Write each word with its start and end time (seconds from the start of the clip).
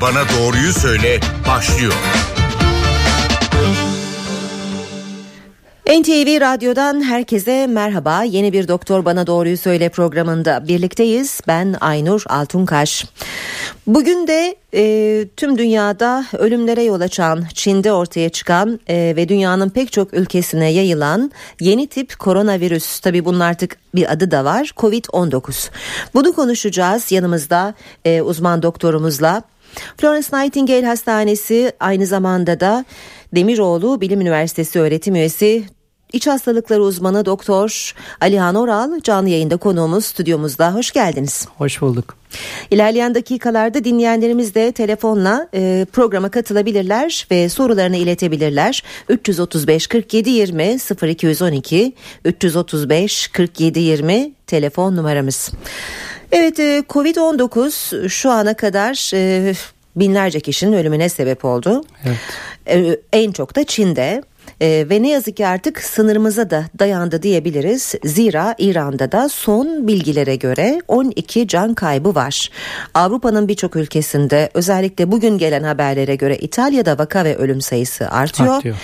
Bana 0.00 0.22
Doğruyu 0.28 0.72
Söyle 0.72 1.20
başlıyor. 1.48 1.92
NTV 5.86 6.40
Radyo'dan 6.40 7.02
herkese 7.02 7.66
merhaba. 7.66 8.22
Yeni 8.22 8.52
bir 8.52 8.68
Doktor 8.68 9.04
Bana 9.04 9.26
Doğruyu 9.26 9.56
Söyle 9.56 9.88
programında 9.88 10.68
birlikteyiz. 10.68 11.40
Ben 11.48 11.76
Aynur 11.80 12.24
Altunkaş. 12.28 13.04
Bugün 13.86 14.26
de 14.26 14.56
e, 14.74 15.24
tüm 15.36 15.58
dünyada 15.58 16.24
ölümlere 16.38 16.82
yol 16.82 17.00
açan, 17.00 17.44
Çin'de 17.54 17.92
ortaya 17.92 18.28
çıkan 18.28 18.80
e, 18.88 19.12
ve 19.16 19.28
dünyanın 19.28 19.68
pek 19.70 19.92
çok 19.92 20.14
ülkesine 20.14 20.70
yayılan 20.72 21.30
yeni 21.60 21.86
tip 21.86 22.18
koronavirüs. 22.18 23.00
Tabi 23.00 23.24
bunun 23.24 23.40
artık 23.40 23.76
bir 23.94 24.12
adı 24.12 24.30
da 24.30 24.44
var. 24.44 24.72
Covid-19. 24.76 25.70
Bunu 26.14 26.32
konuşacağız 26.32 27.12
yanımızda 27.12 27.74
e, 28.04 28.22
uzman 28.22 28.62
doktorumuzla. 28.62 29.42
Florence 29.96 30.28
Nightingale 30.32 30.86
Hastanesi 30.86 31.72
aynı 31.80 32.06
zamanda 32.06 32.60
da 32.60 32.84
Demiroğlu 33.34 34.00
Bilim 34.00 34.20
Üniversitesi 34.20 34.80
öğretim 34.80 35.14
üyesi 35.14 35.64
İç 36.12 36.26
hastalıkları 36.26 36.82
uzmanı 36.82 37.24
Doktor 37.24 37.94
Alihan 38.20 38.54
Oral 38.54 39.00
canlı 39.00 39.28
yayında 39.28 39.56
konuğumuz 39.56 40.04
stüdyomuzda. 40.04 40.74
Hoş 40.74 40.90
geldiniz. 40.90 41.48
Hoş 41.58 41.80
bulduk. 41.80 42.16
İlerleyen 42.70 43.14
dakikalarda 43.14 43.84
dinleyenlerimiz 43.84 44.54
de 44.54 44.72
telefonla 44.72 45.48
e, 45.54 45.86
programa 45.92 46.30
katılabilirler 46.30 47.26
ve 47.30 47.48
sorularını 47.48 47.96
iletebilirler. 47.96 48.82
335 49.08 49.86
47 49.86 50.30
20 50.30 50.76
0212 51.02 51.92
335 52.24 53.28
47 53.28 53.80
20 53.80 54.32
telefon 54.46 54.96
numaramız. 54.96 55.50
Evet 56.32 56.60
e, 56.60 56.82
Covid-19 56.88 58.08
şu 58.08 58.30
ana 58.30 58.54
kadar 58.54 59.10
e, 59.14 59.52
binlerce 59.96 60.40
kişinin 60.40 60.72
ölümüne 60.72 61.08
sebep 61.08 61.44
oldu. 61.44 61.84
Evet. 62.04 62.18
E, 62.66 63.18
en 63.18 63.32
çok 63.32 63.56
da 63.56 63.64
Çin'de. 63.64 64.22
E, 64.60 64.86
ve 64.90 65.02
ne 65.02 65.10
yazık 65.10 65.36
ki 65.36 65.46
artık 65.46 65.82
sınırımıza 65.82 66.50
da 66.50 66.64
dayandı 66.78 67.22
diyebiliriz. 67.22 67.94
Zira 68.04 68.54
İran'da 68.58 69.12
da 69.12 69.28
son 69.28 69.88
bilgilere 69.88 70.36
göre 70.36 70.82
12 70.88 71.48
can 71.48 71.74
kaybı 71.74 72.14
var. 72.14 72.50
Avrupa'nın 72.94 73.48
birçok 73.48 73.76
ülkesinde 73.76 74.50
özellikle 74.54 75.12
bugün 75.12 75.38
gelen 75.38 75.62
haberlere 75.62 76.16
göre 76.16 76.36
İtalya'da 76.36 76.98
vaka 76.98 77.24
ve 77.24 77.36
ölüm 77.36 77.60
sayısı 77.60 78.10
artıyor. 78.10 78.56
artıyor. 78.56 78.76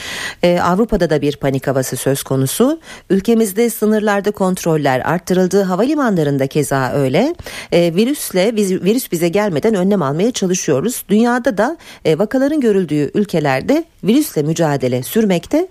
E, 0.42 0.60
Avrupa'da 0.60 1.10
da 1.10 1.22
bir 1.22 1.36
panik 1.36 1.66
havası 1.66 1.96
söz 1.96 2.22
konusu. 2.22 2.80
Ülkemizde 3.10 3.70
sınırlarda 3.70 4.30
kontroller 4.30 5.00
arttırıldı. 5.00 5.62
Havalimanlarında 5.62 6.46
keza 6.46 6.92
öyle. 6.92 7.34
E, 7.72 7.94
virüsle 7.94 8.56
virüs 8.56 9.12
bize 9.12 9.28
gelmeden 9.28 9.74
önlem 9.74 10.02
almaya 10.02 10.30
çalışıyoruz. 10.30 11.04
Dünyada 11.08 11.58
da 11.58 11.76
e, 12.04 12.18
vakaların 12.18 12.60
görüldüğü 12.60 13.10
ülkelerde 13.14 13.84
virüsle 14.04 14.42
mücadele 14.42 15.02
sürmekte 15.02 15.65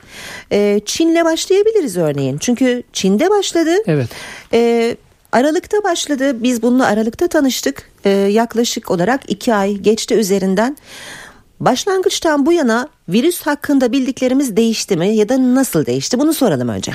e, 0.52 0.82
Çin'le 0.86 1.26
başlayabiliriz 1.26 1.98
örneğin. 1.98 2.38
Çünkü 2.38 2.84
Çin'de 2.94 3.30
başladı. 3.30 3.72
Evet. 3.88 4.10
E, 4.54 4.96
Aralık'ta 5.32 5.84
başladı. 5.84 6.44
Biz 6.44 6.62
bununla 6.62 6.86
Aralık'ta 6.86 7.28
tanıştık. 7.28 7.90
E, 8.06 8.10
yaklaşık 8.10 8.92
olarak 8.92 9.22
iki 9.28 9.54
ay 9.54 9.74
geçti 9.74 10.16
üzerinden. 10.16 10.78
Başlangıçtan 11.60 12.46
bu 12.46 12.54
yana 12.54 12.90
virüs 13.10 13.42
hakkında 13.42 13.92
bildiklerimiz 13.92 14.58
değişti 14.58 14.98
mi 14.98 15.16
ya 15.16 15.30
da 15.30 15.56
nasıl 15.56 15.86
değişti? 15.86 16.20
Bunu 16.20 16.34
soralım 16.34 16.70
önce. 16.70 16.92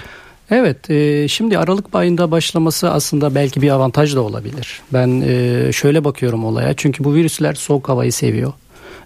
Evet, 0.51 0.91
e, 0.91 1.29
şimdi 1.29 1.59
Aralık 1.59 1.87
ayında 1.93 2.31
başlaması 2.31 2.91
aslında 2.91 3.35
belki 3.35 3.63
bir 3.63 3.71
avantaj 3.71 4.15
da 4.17 4.21
olabilir. 4.21 4.83
Ben 4.93 5.21
e, 5.21 5.73
şöyle 5.73 6.05
bakıyorum 6.05 6.45
olaya. 6.45 6.75
Çünkü 6.77 7.05
bu 7.05 7.15
virüsler 7.15 7.55
soğuk 7.55 7.89
havayı 7.89 8.13
seviyor 8.13 8.53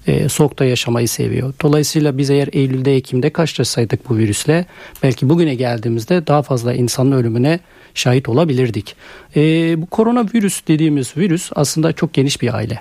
e, 0.07 0.29
soğukta 0.29 0.65
yaşamayı 0.65 1.09
seviyor. 1.09 1.55
Dolayısıyla 1.63 2.19
biz 2.19 2.31
eğer 2.31 2.49
Eylül'de 2.53 2.97
Ekim'de 2.97 3.31
karşılaşsaydık 3.31 4.11
bu 4.11 4.17
virüsle 4.17 4.67
belki 5.03 5.29
bugüne 5.29 5.55
geldiğimizde 5.55 6.27
daha 6.27 6.43
fazla 6.43 6.75
insanın 6.75 7.13
ölümüne 7.13 7.61
şahit 7.95 8.29
olabilirdik. 8.29 8.97
E, 9.37 9.43
bu 9.83 9.87
koronavirüs 9.87 10.61
dediğimiz 10.69 11.17
virüs 11.17 11.51
aslında 11.55 11.93
çok 11.93 12.13
geniş 12.13 12.43
bir 12.43 12.55
aile. 12.55 12.81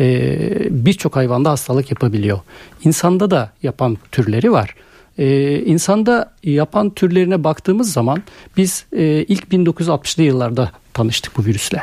E, 0.00 0.38
Birçok 0.70 1.16
hayvanda 1.16 1.50
hastalık 1.50 1.90
yapabiliyor. 1.90 2.38
İnsanda 2.84 3.30
da 3.30 3.52
yapan 3.62 3.98
türleri 4.12 4.52
var. 4.52 4.74
Ee, 5.18 5.62
insanda 5.64 6.32
yapan 6.44 6.90
türlerine 6.90 7.44
baktığımız 7.44 7.92
zaman 7.92 8.22
biz 8.56 8.86
e, 8.92 9.04
ilk 9.04 9.44
1960'lı 9.44 10.22
yıllarda 10.22 10.70
tanıştık 10.94 11.36
bu 11.36 11.44
virüsle. 11.44 11.82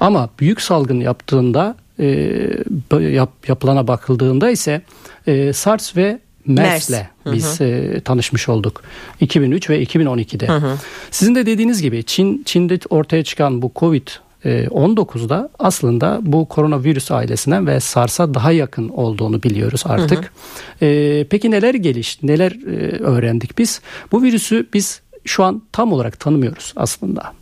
Ama 0.00 0.28
büyük 0.40 0.60
salgın 0.60 1.00
yaptığında 1.00 1.76
e, 2.00 2.08
yap, 3.00 3.30
yapılana 3.48 3.88
bakıldığında 3.88 4.50
ise 4.50 4.82
e, 5.26 5.52
SARS 5.52 5.96
ve 5.96 6.18
MERS'le 6.46 7.06
biz 7.26 7.60
E, 7.60 8.00
tanışmış 8.00 8.48
olduk. 8.48 8.82
2003 9.20 9.70
ve 9.70 9.82
2012'de. 9.82 10.48
Hı 10.48 10.56
hı. 10.56 10.76
Sizin 11.10 11.34
de 11.34 11.46
dediğiniz 11.46 11.82
gibi 11.82 12.04
Çin 12.04 12.42
Çin'de 12.44 12.78
ortaya 12.90 13.24
çıkan 13.24 13.62
bu 13.62 13.72
Covid 13.76 14.08
19'da 14.44 15.48
aslında 15.58 16.18
bu 16.22 16.48
koronavirüs 16.48 17.10
ailesinden 17.10 17.66
ve 17.66 17.80
SARS'a 17.80 18.34
daha 18.34 18.52
yakın 18.52 18.88
olduğunu 18.88 19.42
biliyoruz 19.42 19.82
artık. 19.84 20.18
Hı 20.18 20.22
hı. 20.22 20.84
E, 20.84 21.26
peki 21.30 21.50
neler 21.50 21.74
geliş, 21.74 22.22
neler 22.22 22.52
e, 22.52 22.98
öğrendik 22.98 23.58
biz? 23.58 23.80
Bu 24.12 24.22
virüsü 24.22 24.66
biz 24.74 25.00
şu 25.24 25.44
an 25.44 25.62
tam 25.72 25.92
olarak 25.92 26.20
tanımıyoruz 26.20 26.72
aslında. 26.76 27.32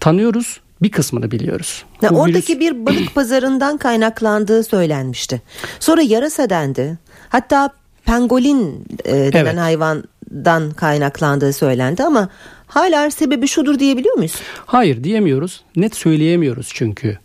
Tanıyoruz 0.00 0.60
bir 0.82 0.90
kısmını 0.90 1.30
biliyoruz. 1.30 1.84
Ya 2.02 2.10
oradaki 2.10 2.60
virüs... 2.60 2.60
bir 2.60 2.86
balık 2.86 3.04
pazarından 3.14 3.76
kaynaklandığı 3.76 4.64
söylenmişti. 4.64 5.42
Sonra 5.80 6.02
yarasa 6.02 6.50
dendi. 6.50 6.98
Hatta 7.28 7.70
pangolin 8.04 8.84
e, 9.04 9.12
denen 9.12 9.44
evet. 9.44 9.58
hayvandan 9.58 10.70
kaynaklandığı 10.70 11.52
söylendi 11.52 12.02
ama 12.02 12.28
hala 12.66 13.10
sebebi 13.10 13.48
şudur 13.48 13.78
diyebiliyor 13.78 14.16
muyuz? 14.16 14.34
Hayır 14.66 15.04
diyemiyoruz. 15.04 15.64
Net 15.76 15.96
söyleyemiyoruz 15.96 16.70
çünkü. 16.74 17.18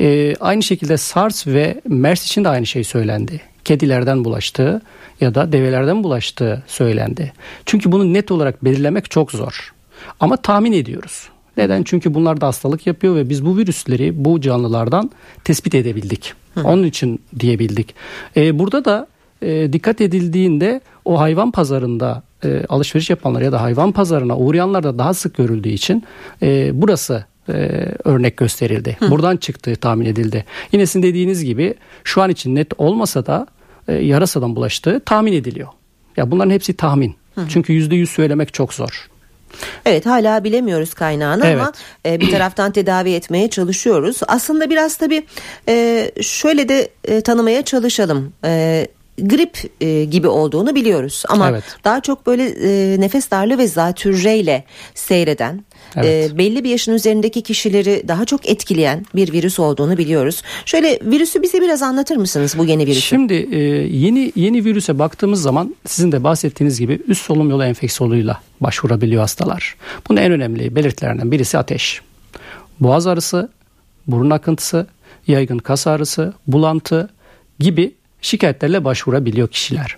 Ee, 0.00 0.34
aynı 0.40 0.62
şekilde 0.62 0.96
SARS 0.96 1.46
ve 1.46 1.80
MERS 1.88 2.24
için 2.24 2.44
de 2.44 2.48
aynı 2.48 2.66
şey 2.66 2.84
söylendi. 2.84 3.40
Kedilerden 3.64 4.24
bulaştığı 4.24 4.82
ya 5.20 5.34
da 5.34 5.52
develerden 5.52 6.04
bulaştığı 6.04 6.62
söylendi. 6.66 7.32
Çünkü 7.66 7.92
bunu 7.92 8.12
net 8.12 8.30
olarak 8.30 8.64
belirlemek 8.64 9.10
çok 9.10 9.32
zor. 9.32 9.72
Ama 10.20 10.36
tahmin 10.36 10.72
ediyoruz. 10.72 11.28
Neden? 11.58 11.82
Çünkü 11.82 12.14
bunlar 12.14 12.40
da 12.40 12.46
hastalık 12.46 12.86
yapıyor 12.86 13.16
ve 13.16 13.28
biz 13.28 13.46
bu 13.46 13.56
virüsleri 13.56 14.24
bu 14.24 14.40
canlılardan 14.40 15.10
tespit 15.44 15.74
edebildik. 15.74 16.34
Hı. 16.54 16.62
Onun 16.64 16.84
için 16.84 17.20
diyebildik. 17.40 17.94
Ee, 18.36 18.58
burada 18.58 18.84
da 18.84 19.06
e, 19.42 19.72
dikkat 19.72 20.00
edildiğinde 20.00 20.80
o 21.04 21.20
hayvan 21.20 21.50
pazarında 21.50 22.22
e, 22.44 22.64
alışveriş 22.68 23.10
yapanlar 23.10 23.40
ya 23.40 23.52
da 23.52 23.62
hayvan 23.62 23.92
pazarına 23.92 24.36
uğrayanlar 24.36 24.82
da 24.82 24.98
daha 24.98 25.14
sık 25.14 25.36
görüldüğü 25.36 25.68
için 25.68 26.04
e, 26.42 26.70
burası 26.74 27.24
e, 27.48 27.52
örnek 28.04 28.36
gösterildi. 28.36 28.96
Hı. 28.98 29.10
Buradan 29.10 29.36
çıktığı 29.36 29.76
tahmin 29.76 30.06
edildi. 30.06 30.44
Yine 30.72 30.86
sizin 30.86 31.02
dediğiniz 31.02 31.44
gibi 31.44 31.74
şu 32.04 32.22
an 32.22 32.30
için 32.30 32.54
net 32.54 32.72
olmasa 32.78 33.26
da 33.26 33.46
e, 33.88 33.94
yarasadan 33.94 34.56
bulaştığı 34.56 35.00
tahmin 35.00 35.32
ediliyor. 35.32 35.68
Ya 36.16 36.30
bunların 36.30 36.50
hepsi 36.50 36.76
tahmin. 36.76 37.16
Hı. 37.34 37.40
Çünkü 37.48 37.72
yüzde 37.72 37.96
yüz 37.96 38.10
söylemek 38.10 38.54
çok 38.54 38.74
zor. 38.74 39.08
Evet 39.86 40.06
hala 40.06 40.44
bilemiyoruz 40.44 40.94
kaynağını 40.94 41.46
evet. 41.46 41.60
ama 41.60 41.72
e, 42.06 42.20
bir 42.20 42.30
taraftan 42.30 42.72
tedavi 42.72 43.10
etmeye 43.10 43.50
çalışıyoruz. 43.50 44.20
Aslında 44.28 44.70
biraz 44.70 44.96
tabii 44.96 45.26
e, 45.68 46.10
şöyle 46.22 46.68
de 46.68 46.88
e, 47.04 47.20
tanımaya 47.20 47.62
çalışalım. 47.62 48.32
E, 48.44 48.86
grip 49.18 49.58
e, 49.80 50.04
gibi 50.04 50.28
olduğunu 50.28 50.74
biliyoruz 50.74 51.22
ama 51.28 51.50
evet. 51.50 51.64
daha 51.84 52.00
çok 52.00 52.26
böyle 52.26 52.44
e, 52.44 53.00
nefes 53.00 53.30
darlığı 53.30 53.58
ve 53.58 53.66
zatürreyle 53.66 54.64
seyreden 54.94 55.64
Evet. 55.96 56.32
E, 56.32 56.38
belli 56.38 56.64
bir 56.64 56.70
yaşın 56.70 56.92
üzerindeki 56.92 57.42
kişileri 57.42 58.02
daha 58.08 58.24
çok 58.24 58.48
etkileyen 58.48 59.06
bir 59.14 59.32
virüs 59.32 59.58
olduğunu 59.58 59.98
biliyoruz. 59.98 60.42
Şöyle 60.64 60.98
virüsü 61.02 61.42
bize 61.42 61.60
biraz 61.60 61.82
anlatır 61.82 62.16
mısınız 62.16 62.54
bu 62.58 62.64
yeni 62.64 62.86
virüsü? 62.86 63.00
Şimdi 63.00 63.34
e, 63.34 63.58
yeni 63.96 64.32
yeni 64.36 64.64
virüse 64.64 64.98
baktığımız 64.98 65.42
zaman 65.42 65.76
sizin 65.86 66.12
de 66.12 66.24
bahsettiğiniz 66.24 66.80
gibi 66.80 67.00
üst 67.08 67.24
solunum 67.24 67.50
yolu 67.50 67.64
enfeksiyonuyla 67.64 68.40
başvurabiliyor 68.60 69.20
hastalar. 69.20 69.76
Bunun 70.08 70.20
en 70.20 70.32
önemli 70.32 70.76
belirtilerinden 70.76 71.32
birisi 71.32 71.58
ateş. 71.58 72.00
Boğaz 72.80 73.06
ağrısı, 73.06 73.48
burun 74.06 74.30
akıntısı, 74.30 74.86
yaygın 75.26 75.58
kas 75.58 75.86
ağrısı, 75.86 76.32
bulantı 76.46 77.10
gibi 77.58 77.94
şikayetlerle 78.22 78.84
başvurabiliyor 78.84 79.48
kişiler. 79.48 79.96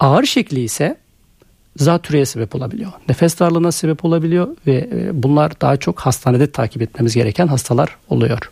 Ağır 0.00 0.24
şekli 0.24 0.60
ise 0.60 0.96
zatürreye 1.76 2.26
sebep 2.26 2.54
olabiliyor. 2.54 2.92
Nefes 3.08 3.40
darlığına 3.40 3.72
sebep 3.72 4.04
olabiliyor 4.04 4.48
ve 4.66 4.88
e, 4.92 5.22
bunlar 5.22 5.60
daha 5.60 5.76
çok 5.76 6.00
hastanede 6.00 6.50
takip 6.50 6.82
etmemiz 6.82 7.14
gereken 7.14 7.46
hastalar 7.46 7.96
oluyor. 8.08 8.50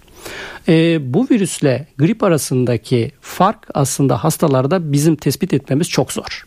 E, 0.68 0.98
bu 1.14 1.26
virüsle 1.30 1.86
grip 1.98 2.22
arasındaki 2.22 3.12
fark 3.20 3.66
aslında 3.74 4.24
hastalarda 4.24 4.92
bizim 4.92 5.16
tespit 5.16 5.54
etmemiz 5.54 5.88
çok 5.88 6.12
zor. 6.12 6.46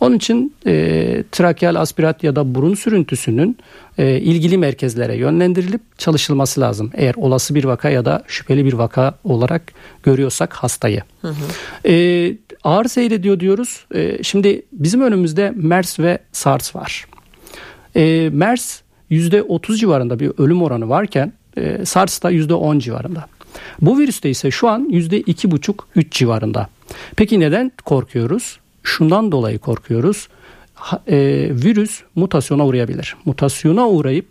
Onun 0.00 0.16
için 0.16 0.54
e, 0.66 1.24
trakeal 1.32 1.74
aspirat 1.74 2.24
ya 2.24 2.36
da 2.36 2.54
burun 2.54 2.74
sürüntüsünün 2.74 3.58
e, 3.98 4.20
ilgili 4.20 4.58
merkezlere 4.58 5.16
yönlendirilip 5.16 5.98
çalışılması 5.98 6.60
lazım. 6.60 6.90
Eğer 6.94 7.14
olası 7.14 7.54
bir 7.54 7.64
vaka 7.64 7.90
ya 7.90 8.04
da 8.04 8.24
şüpheli 8.26 8.64
bir 8.64 8.72
vaka 8.72 9.14
olarak 9.24 9.62
görüyorsak 10.02 10.54
hastayı. 10.54 11.02
Hı 11.22 11.28
hı. 11.28 11.90
E, 11.90 12.36
ağır 12.64 12.84
seyrediyor 12.84 13.40
diyoruz. 13.40 13.86
E, 13.94 14.22
şimdi 14.22 14.62
bizim 14.72 15.00
önümüzde 15.00 15.52
MERS 15.56 16.00
ve 16.00 16.18
SARS 16.32 16.76
var. 16.76 17.06
E, 17.96 18.30
MERS 18.32 18.80
%30 19.10 19.76
civarında 19.76 20.20
bir 20.20 20.32
ölüm 20.38 20.62
oranı 20.62 20.88
varken 20.88 21.32
e, 21.56 21.84
SARS 21.84 22.22
da 22.22 22.32
%10 22.32 22.80
civarında. 22.80 23.26
Bu 23.80 23.98
virüste 23.98 24.30
ise 24.30 24.50
şu 24.50 24.68
an 24.68 24.90
%2,5-3 24.90 26.10
civarında. 26.10 26.68
Peki 27.16 27.40
neden 27.40 27.72
korkuyoruz? 27.84 28.58
Şundan 28.86 29.32
dolayı 29.32 29.58
korkuyoruz. 29.58 30.28
E, 31.08 31.16
virüs 31.50 32.02
mutasyona 32.14 32.66
uğrayabilir. 32.66 33.16
Mutasyona 33.24 33.88
uğrayıp 33.88 34.26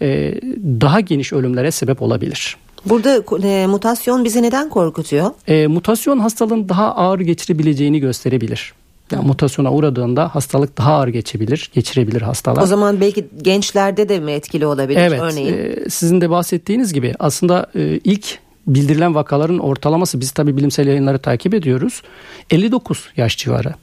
e, 0.00 0.34
daha 0.80 1.00
geniş 1.00 1.32
ölümlere 1.32 1.70
sebep 1.70 2.02
olabilir. 2.02 2.56
Burada 2.84 3.46
e, 3.48 3.66
mutasyon 3.66 4.24
bizi 4.24 4.42
neden 4.42 4.68
korkutuyor? 4.68 5.30
E, 5.48 5.66
mutasyon 5.66 6.18
hastalığın 6.18 6.68
daha 6.68 6.94
ağır 6.94 7.20
geçirebileceğini 7.20 8.00
gösterebilir. 8.00 8.72
Yani 9.12 9.26
mutasyona 9.26 9.72
uğradığında 9.72 10.34
hastalık 10.34 10.78
daha 10.78 10.92
ağır 10.92 11.08
geçebilir, 11.08 11.70
geçirebilir 11.74 12.22
hastalar. 12.22 12.62
O 12.62 12.66
zaman 12.66 13.00
belki 13.00 13.26
gençlerde 13.42 14.08
de 14.08 14.20
mi 14.20 14.32
etkili 14.32 14.66
olabilir 14.66 15.00
evet, 15.00 15.20
örneğin? 15.20 15.54
E, 15.54 15.90
sizin 15.90 16.20
de 16.20 16.30
bahsettiğiniz 16.30 16.92
gibi 16.92 17.14
aslında 17.18 17.66
e, 17.74 18.00
ilk 18.04 18.38
bildirilen 18.66 19.14
vakaların 19.14 19.58
ortalaması 19.58 20.20
biz 20.20 20.30
tabi 20.30 20.56
bilimsel 20.56 20.86
yayınları 20.86 21.18
takip 21.18 21.54
ediyoruz. 21.54 22.02
59 22.50 23.08
yaş 23.16 23.36
civarı. 23.36 23.74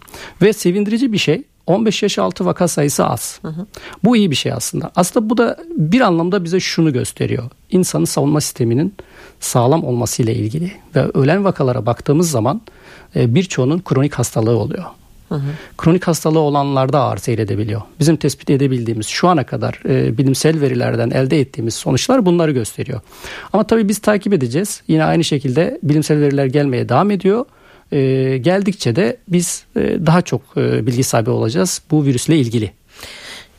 Ve 0.41 0.53
sevindirici 0.53 1.13
bir 1.13 1.17
şey 1.17 1.43
15 1.69 2.03
yaş 2.03 2.19
altı 2.19 2.45
vaka 2.45 2.67
sayısı 2.67 3.05
az. 3.05 3.39
Hı 3.41 3.47
hı. 3.47 3.65
Bu 4.03 4.17
iyi 4.17 4.31
bir 4.31 4.35
şey 4.35 4.51
aslında. 4.51 4.91
Aslında 4.95 5.29
bu 5.29 5.37
da 5.37 5.57
bir 5.69 6.01
anlamda 6.01 6.43
bize 6.43 6.59
şunu 6.59 6.93
gösteriyor. 6.93 7.43
İnsanın 7.71 8.05
savunma 8.05 8.41
sisteminin 8.41 8.93
sağlam 9.39 9.83
olması 9.83 10.23
ile 10.23 10.35
ilgili 10.35 10.71
ve 10.95 11.05
ölen 11.05 11.43
vakalara 11.43 11.85
baktığımız 11.85 12.31
zaman 12.31 12.61
e, 13.15 13.35
birçoğunun 13.35 13.79
kronik 13.79 14.13
hastalığı 14.13 14.57
oluyor. 14.57 14.85
Hı 15.29 15.35
hı. 15.35 15.49
Kronik 15.77 16.07
hastalığı 16.07 16.39
olanlarda 16.39 16.99
ağır 16.99 17.17
seyredebiliyor. 17.17 17.81
Bizim 17.99 18.17
tespit 18.17 18.49
edebildiğimiz 18.49 19.07
şu 19.07 19.27
ana 19.27 19.45
kadar 19.45 19.79
e, 19.89 20.17
bilimsel 20.17 20.61
verilerden 20.61 21.09
elde 21.09 21.39
ettiğimiz 21.39 21.73
sonuçlar 21.73 22.25
bunları 22.25 22.51
gösteriyor. 22.51 23.01
Ama 23.53 23.67
tabii 23.67 23.87
biz 23.87 23.99
takip 23.99 24.33
edeceğiz. 24.33 24.81
Yine 24.87 25.03
aynı 25.03 25.23
şekilde 25.23 25.79
bilimsel 25.83 26.19
veriler 26.19 26.45
gelmeye 26.45 26.89
devam 26.89 27.11
ediyor. 27.11 27.45
E, 27.91 28.37
geldikçe 28.37 28.95
de 28.95 29.17
biz 29.27 29.63
e, 29.75 29.79
daha 30.05 30.21
çok 30.21 30.41
e, 30.57 30.85
bilgi 30.87 31.03
sahibi 31.03 31.29
olacağız 31.29 31.81
bu 31.91 32.05
virüsle 32.05 32.37
ilgili. 32.37 32.78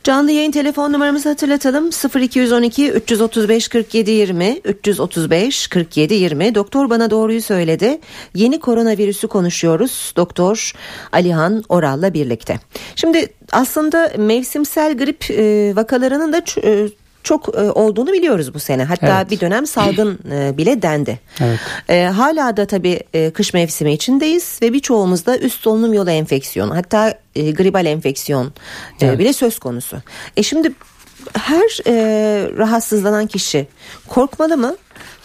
Canlı 0.03 0.31
yayın 0.31 0.51
telefon 0.51 0.93
numaramızı 0.93 1.29
hatırlatalım. 1.29 1.89
0212 2.21 2.91
335 2.91 3.67
47 3.67 4.11
20 4.11 4.57
335 4.65 5.67
47 5.67 6.13
20 6.13 6.55
doktor 6.55 6.89
bana 6.89 7.09
doğruyu 7.11 7.41
söyledi. 7.41 7.99
Yeni 8.35 8.59
koronavirüsü 8.59 9.27
konuşuyoruz. 9.27 10.13
Doktor 10.17 10.73
Alihan 11.11 11.63
Oral'la 11.69 12.13
birlikte. 12.13 12.59
Şimdi 12.95 13.27
aslında 13.51 14.11
mevsimsel 14.17 14.97
grip 14.97 15.31
e, 15.31 15.75
vakalarının 15.75 16.33
da 16.33 16.43
e, 16.63 16.87
çok 17.23 17.55
e, 17.57 17.61
olduğunu 17.61 18.13
biliyoruz 18.13 18.53
bu 18.53 18.59
sene. 18.59 18.83
Hatta 18.83 19.17
evet. 19.17 19.31
bir 19.31 19.39
dönem 19.39 19.67
salgın 19.67 20.19
e, 20.31 20.57
bile 20.57 20.81
dendi. 20.81 21.19
Evet. 21.41 21.59
E, 21.89 22.03
hala 22.03 22.57
da 22.57 22.65
tabii 22.65 22.99
e, 23.13 23.31
kış 23.31 23.53
mevsimi 23.53 23.93
içindeyiz 23.93 24.59
ve 24.61 24.73
birçoğumuzda 24.73 25.37
üst 25.37 25.61
solunum 25.61 25.93
yolu 25.93 26.09
enfeksiyonu 26.09 26.75
hatta 26.75 27.13
e, 27.35 27.51
gribal 27.51 27.85
enfeksiyon 27.85 28.47
e, 29.01 29.05
evet. 29.05 29.19
bile 29.19 29.33
söz 29.33 29.59
konusu. 29.59 29.97
E 30.37 30.43
şimdi 30.43 30.71
her 31.33 31.87
e, 31.87 31.93
rahatsızlanan 32.57 33.27
kişi 33.27 33.67
korkmalı 34.07 34.57
mı? 34.57 34.75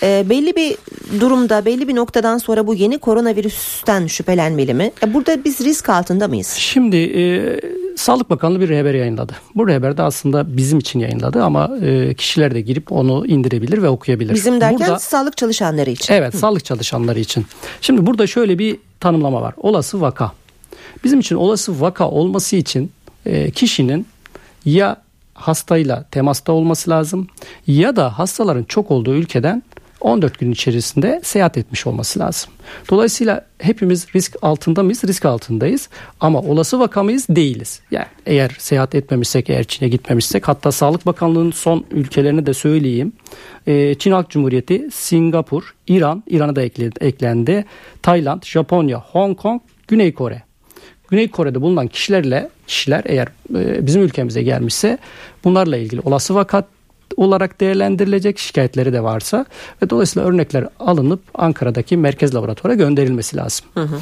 E, 0.03 0.25
belli 0.31 0.57
bir 0.57 0.77
durumda 1.21 1.65
belli 1.65 1.89
bir 1.89 1.97
noktadan 1.97 2.39
sonra 2.39 2.67
bu 2.67 2.75
yeni 2.75 2.99
koronavirüsten 2.99 4.07
şüphelenmeli 4.07 4.75
mi? 4.75 4.93
E, 5.03 5.15
burada 5.15 5.45
biz 5.45 5.61
risk 5.61 5.89
altında 5.89 6.29
mıyız? 6.29 6.49
Şimdi 6.49 6.97
e, 6.97 7.61
Sağlık 7.97 8.31
Bakanlığı 8.31 8.61
bir 8.61 8.69
rehber 8.69 8.95
yayınladı. 8.95 9.33
Bu 9.55 9.69
rehber 9.69 9.97
de 9.97 10.03
aslında 10.03 10.57
bizim 10.57 10.79
için 10.79 11.01
yayınladı 11.01 11.43
ama 11.43 11.71
e, 11.83 12.15
kişiler 12.15 12.55
de 12.55 12.61
girip 12.61 12.93
onu 12.93 13.27
indirebilir 13.27 13.83
ve 13.83 13.89
okuyabilir. 13.89 14.35
Bizim 14.35 14.61
derken 14.61 14.79
burada, 14.79 14.99
sağlık 14.99 15.37
çalışanları 15.37 15.91
için. 15.91 16.15
Evet 16.15 16.35
Hı. 16.35 16.39
sağlık 16.39 16.65
çalışanları 16.65 17.21
için. 17.21 17.47
Şimdi 17.81 18.07
burada 18.07 18.27
şöyle 18.27 18.59
bir 18.59 18.79
tanımlama 19.01 19.43
var. 19.43 19.55
Olası 19.57 20.01
vaka. 20.01 20.33
Bizim 21.05 21.21
için 21.21 21.37
olası 21.37 21.81
vaka 21.81 22.09
olması 22.09 22.57
için 22.57 22.93
e, 23.27 23.51
kişinin 23.51 24.07
ya 24.65 24.97
hastayla 25.35 26.05
temasta 26.11 26.53
olması 26.53 26.91
lazım 26.91 27.27
ya 27.67 27.97
da 27.97 28.19
hastaların 28.19 28.65
çok 28.65 28.91
olduğu 28.91 29.15
ülkeden 29.15 29.63
14 30.01 30.39
gün 30.39 30.53
içerisinde 30.53 31.21
seyahat 31.25 31.59
etmiş 31.59 31.87
olması 31.87 32.19
lazım. 32.19 32.51
Dolayısıyla 32.91 33.47
hepimiz 33.59 34.07
risk 34.15 34.37
altında 34.43 34.83
mıyız? 34.83 35.05
Risk 35.05 35.25
altındayız. 35.25 35.89
Ama 36.21 36.41
olası 36.41 36.81
vaka 36.81 37.03
mıyız? 37.03 37.27
Değiliz. 37.29 37.81
Yani 37.91 38.07
eğer 38.27 38.57
seyahat 38.59 38.95
etmemişsek, 38.95 39.51
eğer 39.51 39.65
Çin'e 39.65 39.89
gitmemişsek 39.89 40.49
hatta 40.49 40.73
Sağlık 40.73 41.07
Bakanlığı'nın 41.07 41.51
son 41.51 41.85
ülkelerini 41.91 42.47
de 42.47 42.55
söyleyeyim. 42.55 43.13
Ee, 43.67 43.95
Çin 43.95 44.13
Halk 44.13 44.31
Cumhuriyeti, 44.31 44.89
Singapur, 44.93 45.75
İran, 45.87 46.23
İran'a 46.27 46.57
da 46.57 46.63
eklendi. 47.01 47.65
Tayland, 48.03 48.43
Japonya, 48.43 48.99
Hong 48.99 49.39
Kong, 49.39 49.63
Güney 49.89 50.15
Kore. 50.15 50.43
Güney 51.09 51.31
Kore'de 51.31 51.61
bulunan 51.61 51.87
kişilerle 51.87 52.49
kişiler 52.67 53.03
eğer 53.07 53.29
e, 53.55 53.87
bizim 53.87 54.03
ülkemize 54.03 54.43
gelmişse 54.43 54.99
bunlarla 55.45 55.77
ilgili 55.77 56.01
olası 56.01 56.35
vakat 56.35 56.65
olarak 57.17 57.61
değerlendirilecek 57.61 58.39
şikayetleri 58.39 58.93
de 58.93 59.03
varsa 59.03 59.47
ve 59.83 59.91
dolayısıyla 59.91 60.29
örnekler 60.29 60.69
alınıp 60.81 61.21
Ankara'daki 61.35 61.97
merkez 61.97 62.35
laboratuvara 62.35 62.75
gönderilmesi 62.75 63.37
lazım. 63.37 63.67
Hı 63.75 63.83
hı. 63.83 63.99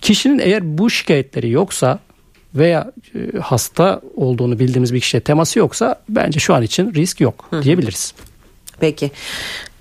Kişinin 0.00 0.38
eğer 0.38 0.78
bu 0.78 0.90
şikayetleri 0.90 1.50
yoksa 1.50 1.98
veya 2.54 2.92
e, 3.14 3.38
hasta 3.38 4.00
olduğunu 4.16 4.58
bildiğimiz 4.58 4.94
bir 4.94 5.00
kişiye 5.00 5.20
teması 5.20 5.58
yoksa 5.58 6.00
bence 6.08 6.40
şu 6.40 6.54
an 6.54 6.62
için 6.62 6.94
risk 6.94 7.20
yok 7.20 7.46
hı 7.50 7.56
hı. 7.56 7.62
diyebiliriz. 7.62 8.14
Peki. 8.80 9.10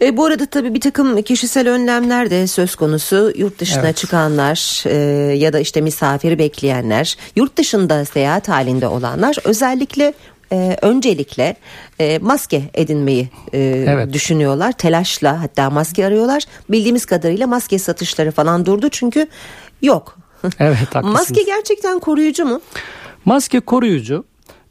E, 0.02 0.18
bu 0.18 0.26
arada 0.26 0.46
tabii 0.46 0.74
bir 0.74 0.82
takım 0.82 1.22
kişisel 1.22 1.70
önlemler 1.70 2.30
de 2.30 2.48
söz 2.48 2.76
konusu. 2.76 3.34
Yurt 3.38 3.60
dışına 3.60 3.86
evet. 3.86 3.98
çıkanlar 3.98 4.84
e, 4.86 4.96
ya 5.36 5.54
da 5.54 5.60
işte 5.60 5.82
misafiri 5.82 6.40
bekleyenler, 6.40 7.18
yurt 7.36 7.58
dışında 7.58 8.06
seyahat 8.06 8.50
halinde 8.50 8.88
olanlar 8.88 9.36
özellikle 9.44 10.14
e, 10.52 10.78
öncelikle 10.82 11.56
e, 12.00 12.18
maske 12.18 12.64
edinmeyi 12.74 13.30
e, 13.54 13.86
evet. 13.88 14.14
düşünüyorlar. 14.14 14.72
Telaşla 14.72 15.42
hatta 15.42 15.70
maske 15.70 16.06
arıyorlar. 16.06 16.44
Bildiğimiz 16.70 17.06
kadarıyla 17.06 17.48
maske 17.48 17.80
satışları 17.80 18.32
falan 18.32 18.66
durdu 18.66 18.90
çünkü 18.92 19.28
yok. 19.82 20.18
Evet 20.60 20.96
haklısınız. 20.96 21.14
Maske 21.14 21.44
gerçekten 21.44 22.00
koruyucu 22.00 22.46
mu? 22.46 22.62
Maske 23.26 23.60
koruyucu 23.60 24.26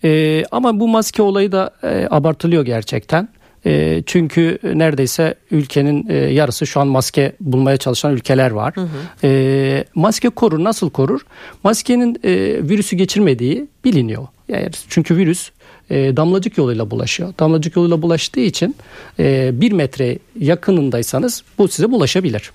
e, 0.04 0.42
ama 0.50 0.80
bu 0.80 0.88
maske 0.88 1.22
olayı 1.22 1.52
da 1.52 1.70
e, 1.82 2.06
abartılıyor 2.10 2.64
gerçekten. 2.64 3.28
E, 3.66 4.02
çünkü 4.06 4.58
neredeyse 4.62 5.34
ülkenin 5.50 6.08
e, 6.08 6.14
yarısı 6.16 6.66
şu 6.66 6.80
an 6.80 6.88
maske 6.88 7.32
bulmaya 7.40 7.76
çalışan 7.76 8.12
ülkeler 8.12 8.50
var. 8.50 8.76
Hı 8.76 8.80
hı. 8.80 8.86
E, 9.24 9.84
maske 9.94 10.28
korur 10.28 10.64
nasıl 10.64 10.90
korur? 10.90 11.20
Maskenin 11.64 12.20
e, 12.24 12.32
virüsü 12.68 12.96
geçirmediği 12.96 13.68
biliniyor. 13.84 14.26
Yani 14.48 14.70
çünkü 14.88 15.16
virüs 15.16 15.50
e, 15.90 16.16
damlacık 16.16 16.58
yoluyla 16.58 16.90
bulaşıyor. 16.90 17.34
Damlacık 17.38 17.76
yoluyla 17.76 18.02
bulaştığı 18.02 18.40
için 18.40 18.76
e, 19.18 19.50
bir 19.60 19.72
metre 19.72 20.18
yakınındaysanız 20.40 21.42
bu 21.58 21.68
size 21.68 21.90
bulaşabilir. 21.90 22.52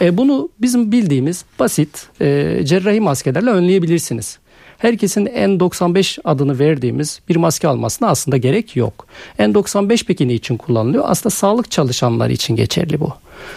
E, 0.00 0.16
bunu 0.16 0.48
bizim 0.58 0.92
bildiğimiz 0.92 1.44
basit 1.58 2.06
e, 2.20 2.60
cerrahi 2.64 3.00
maskelerle 3.00 3.50
önleyebilirsiniz. 3.50 4.38
Herkesin 4.78 5.26
N95 5.26 6.18
adını 6.24 6.58
verdiğimiz 6.58 7.20
bir 7.28 7.36
maske 7.36 7.68
almasına 7.68 8.08
aslında 8.08 8.36
gerek 8.36 8.76
yok. 8.76 9.06
N95 9.38 10.04
peki 10.06 10.28
ne 10.28 10.34
için 10.34 10.56
kullanılıyor? 10.56 11.04
Aslında 11.06 11.30
sağlık 11.30 11.70
çalışanları 11.70 12.32
için 12.32 12.56
geçerli 12.56 13.00
bu. 13.00 13.12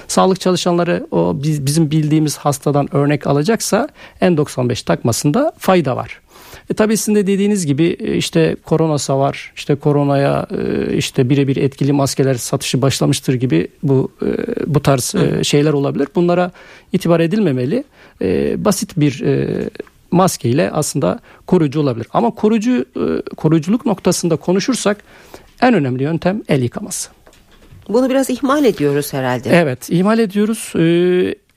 Sağlık 0.08 0.40
çalışanları 0.40 1.08
o 1.12 1.36
bizim 1.44 1.92
bildiğimiz 1.92 2.38
hastadan 2.38 2.96
örnek 2.96 3.28
alacaksa 3.28 3.88
N95 4.22 4.86
takmasında 4.86 5.52
fayda 5.58 5.96
var. 5.96 6.22
E 6.70 6.74
tabii 6.74 6.98
sizin 6.98 7.16
de 7.16 7.28
dediğiniz 7.28 7.66
gibi 7.66 7.98
e, 8.00 8.16
işte 8.16 8.56
korona 8.66 9.20
var, 9.20 9.54
işte 9.56 9.76
koronaya 9.76 10.48
e, 10.52 10.94
işte 10.98 11.30
birebir 11.30 11.58
etkili 11.58 11.94
maskeler 11.94 12.34
satışı 12.34 12.82
başlamıştır 12.82 13.34
gibi 13.34 13.68
bu 13.84 14.12
e, 14.22 14.28
bu 14.74 14.82
tarz 14.82 15.14
Hı. 15.14 15.46
şeyler 15.46 15.74
olabilir. 15.74 16.08
Bunlara 16.16 16.52
itibar 16.94 17.20
edilmemeli. 17.20 17.84
Basit 18.58 18.94
bir 18.98 19.24
maskeyle 20.12 20.72
aslında 20.72 21.20
koruyucu 21.48 21.80
olabilir. 21.80 22.08
Ama 22.14 22.32
koruyucu 22.32 22.86
koruyuculuk 23.38 23.86
noktasında 23.86 24.36
konuşursak 24.36 25.04
en 25.62 25.74
önemli 25.74 26.04
yöntem 26.04 26.42
el 26.48 26.62
yıkaması. 26.62 27.10
Bunu 27.90 28.10
biraz 28.10 28.30
ihmal 28.30 28.66
ediyoruz 28.66 29.14
herhalde. 29.14 29.50
Evet, 29.50 29.90
ihmal 29.90 30.20
ediyoruz 30.20 30.74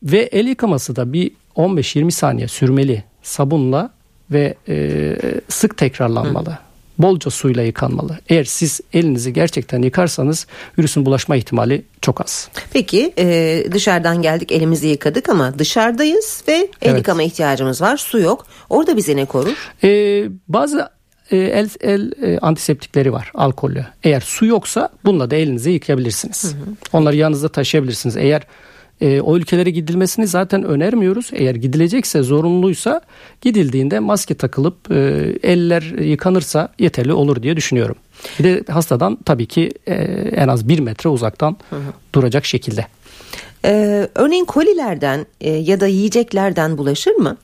ve 0.02 0.18
el 0.18 0.46
yıkaması 0.46 0.96
da 0.96 1.12
bir 1.12 1.30
15-20 1.56 2.10
saniye 2.10 2.48
sürmeli 2.48 3.04
sabunla 3.22 3.90
ve 4.34 4.54
e, 4.68 5.16
sık 5.48 5.76
tekrarlanmalı. 5.76 6.50
Hı. 6.50 6.58
Bolca 6.98 7.30
suyla 7.30 7.62
yıkanmalı. 7.62 8.18
Eğer 8.28 8.44
siz 8.44 8.80
elinizi 8.92 9.32
gerçekten 9.32 9.82
yıkarsanız 9.82 10.46
virüsün 10.78 11.06
bulaşma 11.06 11.36
ihtimali 11.36 11.84
çok 12.00 12.20
az. 12.20 12.48
Peki 12.72 13.12
e, 13.18 13.64
dışarıdan 13.72 14.22
geldik 14.22 14.52
elimizi 14.52 14.88
yıkadık 14.88 15.28
ama 15.28 15.58
dışarıdayız 15.58 16.44
ve 16.48 16.52
el 16.52 16.68
evet. 16.82 16.98
yıkama 16.98 17.22
ihtiyacımız 17.22 17.80
var. 17.80 17.96
Su 17.96 18.18
yok. 18.18 18.46
Orada 18.70 18.96
bize 18.96 19.16
ne 19.16 19.24
korur? 19.24 19.70
E, 19.84 20.22
bazı 20.48 20.88
e, 21.30 21.36
el, 21.36 21.68
el 21.80 22.12
e, 22.22 22.38
antiseptikleri 22.38 23.12
var 23.12 23.30
alkollü. 23.34 23.86
Eğer 24.02 24.20
su 24.20 24.46
yoksa 24.46 24.88
bununla 25.04 25.30
da 25.30 25.36
elinizi 25.36 25.70
yıkayabilirsiniz. 25.70 26.44
Hı 26.44 26.48
hı. 26.48 26.52
Onları 26.92 27.16
yanınızda 27.16 27.48
taşıyabilirsiniz. 27.48 28.16
Eğer 28.16 28.42
e, 29.04 29.20
o 29.20 29.36
ülkelere 29.36 29.70
gidilmesini 29.70 30.26
zaten 30.26 30.64
önermiyoruz. 30.64 31.30
Eğer 31.32 31.54
gidilecekse 31.54 32.22
zorunluysa 32.22 33.00
gidildiğinde 33.40 33.98
maske 33.98 34.34
takılıp 34.34 34.90
e, 34.90 34.96
eller 35.42 35.82
yıkanırsa 35.82 36.68
yeterli 36.78 37.12
olur 37.12 37.42
diye 37.42 37.56
düşünüyorum. 37.56 37.96
Bir 38.38 38.44
de 38.44 38.72
hastadan 38.72 39.18
tabii 39.24 39.46
ki 39.46 39.70
e, 39.86 39.94
en 40.36 40.48
az 40.48 40.68
bir 40.68 40.78
metre 40.78 41.08
uzaktan 41.10 41.56
hı 41.70 41.76
hı. 41.76 41.80
duracak 42.14 42.44
şekilde. 42.44 42.86
Ee, 43.64 44.08
örneğin 44.14 44.44
kolilerden 44.44 45.26
e, 45.40 45.50
ya 45.50 45.80
da 45.80 45.86
yiyeceklerden 45.86 46.78
bulaşır 46.78 47.14
mı? 47.14 47.36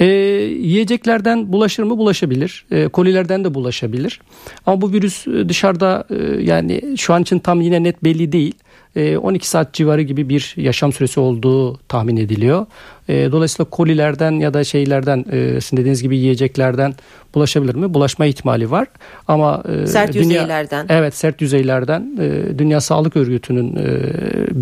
E, 0.00 0.04
yiyeceklerden 0.04 1.52
bulaşır 1.52 1.82
mı? 1.82 1.98
Bulaşabilir. 1.98 2.64
E, 2.70 2.88
kolilerden 2.88 3.44
de 3.44 3.54
bulaşabilir. 3.54 4.20
Ama 4.66 4.80
bu 4.80 4.92
virüs 4.92 5.26
e, 5.26 5.48
dışarıda 5.48 6.04
e, 6.10 6.42
yani 6.42 6.98
şu 6.98 7.14
an 7.14 7.22
için 7.22 7.38
tam 7.38 7.60
yine 7.60 7.82
net 7.82 8.04
belli 8.04 8.32
değil. 8.32 8.54
12 8.96 9.48
saat 9.48 9.72
civarı 9.72 10.02
gibi 10.02 10.28
bir 10.28 10.54
yaşam 10.56 10.92
süresi 10.92 11.20
olduğu 11.20 11.78
tahmin 11.78 12.16
ediliyor. 12.16 12.66
Dolayısıyla 13.08 13.70
kolilerden 13.70 14.32
ya 14.32 14.54
da 14.54 14.64
şeylerden 14.64 15.24
sizin 15.60 15.76
dediğiniz 15.76 16.02
gibi 16.02 16.16
yiyeceklerden 16.16 16.94
bulaşabilir 17.34 17.74
mi? 17.74 17.94
Bulaşma 17.94 18.26
ihtimali 18.26 18.70
var. 18.70 18.86
Ama 19.28 19.62
sert 19.86 20.14
dünya, 20.14 20.22
yüzeylerden. 20.22 20.86
Evet, 20.88 21.14
sert 21.14 21.40
yüzeylerden 21.40 22.16
Dünya 22.58 22.80
Sağlık 22.80 23.16
Örgütü'nün 23.16 23.76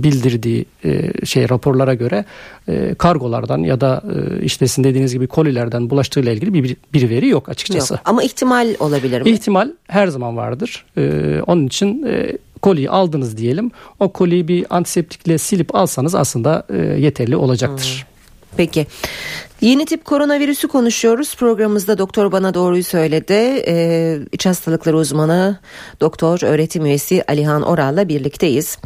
bildirdiği 0.02 0.64
şey 1.24 1.50
raporlara 1.50 1.94
göre 1.94 2.24
kargolardan 2.98 3.58
ya 3.58 3.80
da 3.80 4.02
işte 4.42 4.66
sizin 4.66 4.84
dediğiniz 4.84 5.12
gibi 5.12 5.26
kolilerden 5.26 5.90
bulaştığıyla 5.90 6.32
ilgili 6.32 6.54
bir, 6.54 6.76
bir 6.92 7.10
veri 7.10 7.28
yok 7.28 7.48
açıkçası. 7.48 7.94
Yok. 7.94 8.02
Ama 8.04 8.22
ihtimal 8.22 8.74
olabilir 8.80 9.22
mi? 9.22 9.30
İhtimal 9.30 9.70
her 9.88 10.06
zaman 10.06 10.36
vardır. 10.36 10.84
Onun 11.46 11.66
için 11.66 12.06
koliyi 12.62 12.90
aldınız 12.90 13.36
diyelim. 13.36 13.70
O 14.00 14.12
koliyi 14.12 14.48
bir 14.48 14.66
antiseptikle 14.70 15.38
silip 15.38 15.74
alsanız 15.74 16.14
aslında 16.14 16.66
e, 16.70 16.76
yeterli 16.76 17.36
olacaktır. 17.36 18.04
Hmm. 18.04 18.10
Peki. 18.56 18.86
Yeni 19.60 19.86
tip 19.86 20.04
koronavirüsü 20.04 20.68
konuşuyoruz. 20.68 21.36
Programımızda 21.36 21.98
doktor 21.98 22.32
bana 22.32 22.54
doğruyu 22.54 22.84
söyledi. 22.84 23.64
Ee, 23.68 24.18
iç 24.32 24.46
hastalıkları 24.46 24.96
uzmanı 24.96 25.58
doktor 26.00 26.42
öğretim 26.42 26.86
üyesi 26.86 27.24
Alihan 27.28 27.62
Oral'la 27.62 28.08
birlikteyiz. 28.08 28.78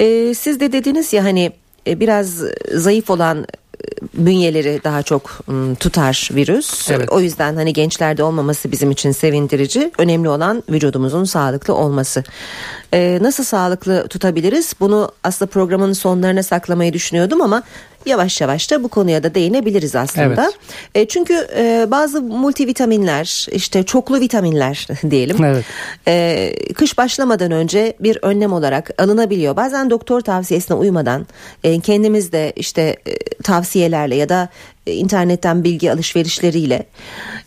Ee, 0.00 0.34
siz 0.34 0.60
de 0.60 0.72
dediniz 0.72 1.12
ya 1.12 1.24
hani 1.24 1.52
biraz 1.86 2.42
zayıf 2.74 3.10
olan 3.10 3.46
bünyeleri 4.14 4.80
daha 4.84 5.02
çok 5.02 5.40
tutar 5.80 6.28
virüs. 6.32 6.90
Evet. 6.90 7.12
O 7.12 7.20
yüzden 7.20 7.56
hani 7.56 7.72
gençlerde 7.72 8.22
olmaması 8.22 8.72
bizim 8.72 8.90
için 8.90 9.12
sevindirici. 9.12 9.92
Önemli 9.98 10.28
olan 10.28 10.62
vücudumuzun 10.70 11.24
sağlıklı 11.24 11.74
olması. 11.74 12.24
Ee, 12.94 13.18
nasıl 13.22 13.44
sağlıklı 13.44 14.08
tutabiliriz? 14.08 14.74
Bunu 14.80 15.12
aslında 15.24 15.50
programın 15.50 15.92
sonlarına 15.92 16.42
saklamayı 16.42 16.92
düşünüyordum 16.92 17.42
ama 17.42 17.62
yavaş 18.06 18.40
yavaş 18.40 18.70
da 18.70 18.82
bu 18.82 18.88
konuya 18.88 19.22
da 19.22 19.34
değinebiliriz 19.34 19.94
aslında. 19.96 20.44
Evet. 20.44 20.58
E, 20.94 21.08
çünkü 21.08 21.48
e, 21.56 21.86
bazı 21.90 22.22
multivitaminler 22.22 23.46
işte 23.52 23.82
çoklu 23.82 24.20
vitaminler 24.20 24.88
diyelim 25.10 25.44
evet. 25.44 25.64
e, 26.08 26.52
kış 26.74 26.98
başlamadan 26.98 27.50
önce 27.50 27.96
bir 28.00 28.18
önlem 28.22 28.52
olarak 28.52 28.90
alınabiliyor. 29.02 29.56
Bazen 29.56 29.90
doktor 29.90 30.20
tavsiyesine 30.20 30.76
uymadan 30.76 31.26
e, 31.64 31.80
kendimiz 31.80 32.32
de 32.32 32.52
işte 32.56 32.96
e, 33.06 33.18
tavsiyelerle 33.42 34.14
ya 34.14 34.28
da 34.28 34.48
e, 34.86 34.92
internetten 34.92 35.64
bilgi 35.64 35.92
alışverişleriyle 35.92 36.86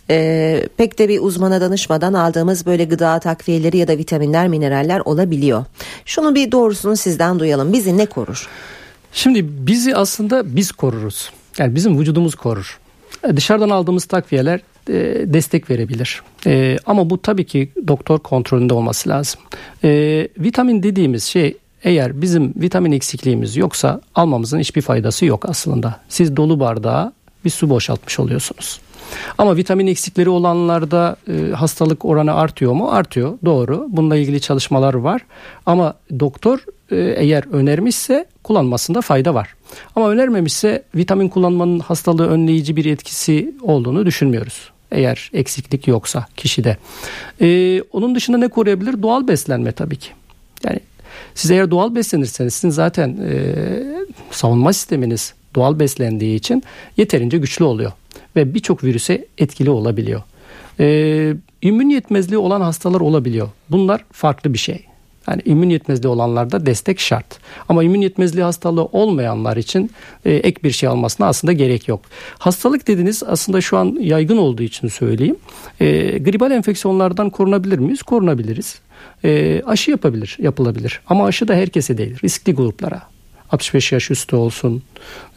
e, 0.10 0.68
pek 0.78 1.00
de 1.00 1.10
bir 1.10 1.20
uzmana 1.20 1.62
danışmadan 1.62 2.14
aldığımız 2.14 2.66
böyle 2.66 2.84
gıda 2.84 3.20
takviyeleri 3.20 3.78
ya 3.78 3.88
da 3.88 3.98
vitaminler 3.98 4.48
mineraller 4.48 5.00
olabiliyor. 5.00 5.66
Şunu 6.06 6.36
bir 6.36 6.52
doğrusunu 6.52 6.98
sizden 6.98 7.40
duyalım 7.40 7.74
bizi 7.74 7.98
ne 7.98 8.06
korur? 8.06 8.50
Şimdi 9.18 9.46
bizi 9.68 9.96
aslında 9.96 10.56
biz 10.56 10.72
koruruz. 10.72 11.32
Yani 11.58 11.76
bizim 11.76 12.00
vücudumuz 12.00 12.36
korur. 12.36 12.80
E, 13.24 13.38
dışarıdan 13.38 13.70
aldığımız 13.70 14.06
takviyeler 14.06 14.60
e, 14.90 14.94
destek 15.34 15.70
verebilir. 15.70 16.22
E, 16.46 16.78
ama 16.86 17.10
bu 17.10 17.22
tabii 17.22 17.46
ki 17.46 17.72
doktor 17.88 18.20
kontrolünde 18.20 18.74
olması 18.74 19.10
lazım. 19.10 19.42
Vitamin 20.40 20.84
dediğimiz 20.84 21.24
şey 21.24 21.58
eğer 21.84 22.22
bizim 22.22 22.54
vitamin 22.56 22.92
eksikliğimiz 22.92 23.58
yoksa 23.58 24.02
almamızın 24.16 24.60
hiçbir 24.60 24.82
faydası 24.82 25.26
yok 25.26 25.50
aslında. 25.50 26.00
Siz 26.10 26.38
dolu 26.38 26.60
bardağa 26.60 27.14
bir 27.46 27.50
su 27.50 27.70
boşaltmış 27.70 28.20
oluyorsunuz. 28.20 28.80
Ama 29.38 29.56
vitamin 29.56 29.88
eksikleri 29.88 30.30
olanlarda 30.30 31.16
e, 31.28 31.52
hastalık 31.52 32.06
oranı 32.06 32.34
artıyor 32.34 32.74
mu? 32.74 32.92
Artıyor. 32.92 33.38
Doğru. 33.46 33.88
Bununla 33.90 34.16
ilgili 34.16 34.42
çalışmalar 34.42 34.94
var. 34.94 35.22
Ama 35.66 35.94
doktor 36.20 36.60
eğer 36.96 37.44
önermişse 37.53 38.25
kullanmasında 38.44 39.01
fayda 39.01 39.34
var. 39.34 39.56
Ama 39.96 40.10
önermemişse 40.10 40.84
vitamin 40.96 41.29
kullanmanın 41.29 41.79
hastalığı 41.79 42.27
önleyici 42.27 42.75
bir 42.75 42.86
etkisi 42.86 43.56
olduğunu 43.62 44.06
düşünmüyoruz. 44.06 44.70
Eğer 44.91 45.29
eksiklik 45.34 45.88
yoksa 45.88 46.25
kişide. 46.36 46.77
Ee, 47.41 47.82
onun 47.82 48.15
dışında 48.15 48.38
ne 48.38 48.48
koruyabilir? 48.48 49.01
Doğal 49.01 49.27
beslenme 49.27 49.72
tabii 49.72 49.96
ki. 49.96 50.10
Yani 50.63 50.79
siz 51.36 51.51
eğer 51.51 51.72
doğal 51.72 51.96
beslenirseniz 51.96 52.53
sizin 52.53 52.70
zaten 52.70 53.17
e, 53.29 53.53
savunma 54.32 54.74
sisteminiz 54.74 55.34
doğal 55.56 55.79
beslendiği 55.79 56.36
için 56.36 56.63
yeterince 56.98 57.38
güçlü 57.38 57.65
oluyor. 57.65 57.91
Ve 58.36 58.53
birçok 58.53 58.84
virüse 58.84 59.25
etkili 59.38 59.70
olabiliyor. 59.70 60.24
Ee, 60.79 61.34
immün 61.62 61.89
yetmezliği 61.89 62.38
olan 62.38 62.62
hastalar 62.62 63.00
olabiliyor. 63.00 63.50
Bunlar 63.70 64.06
farklı 64.12 64.53
bir 64.53 64.58
şey. 64.58 64.86
Yani 65.29 65.41
immün 65.46 65.69
yetmezliği 65.69 66.13
olanlarda 66.13 66.65
destek 66.65 67.00
şart. 67.00 67.39
Ama 67.69 67.84
immün 67.84 68.01
yetmezliği 68.01 68.43
hastalığı 68.43 68.86
olmayanlar 68.86 69.57
için 69.57 69.91
e, 70.25 70.34
ek 70.34 70.63
bir 70.63 70.72
şey 70.72 70.89
almasına 70.89 71.27
aslında 71.27 71.53
gerek 71.53 71.88
yok. 71.88 72.01
Hastalık 72.38 72.88
dediniz 72.88 73.24
aslında 73.24 73.62
şu 73.62 73.77
an 73.77 73.98
yaygın 74.00 74.38
olduğu 74.38 74.63
için 74.63 74.88
söyleyeyim. 74.88 75.36
E, 75.79 76.17
gribal 76.17 76.51
enfeksiyonlardan 76.51 77.29
korunabilir 77.29 77.79
miyiz? 77.79 78.03
Korunabiliriz. 78.03 78.79
E, 79.24 79.62
aşı 79.65 79.91
yapabilir, 79.91 80.38
yapılabilir. 80.39 81.01
Ama 81.07 81.25
aşı 81.25 81.48
da 81.48 81.53
herkese 81.53 81.98
değil, 81.98 82.15
riskli 82.24 82.53
gruplara. 82.53 83.01
65 83.51 83.91
yaş 83.91 84.12
üstü 84.12 84.36
olsun, 84.36 84.84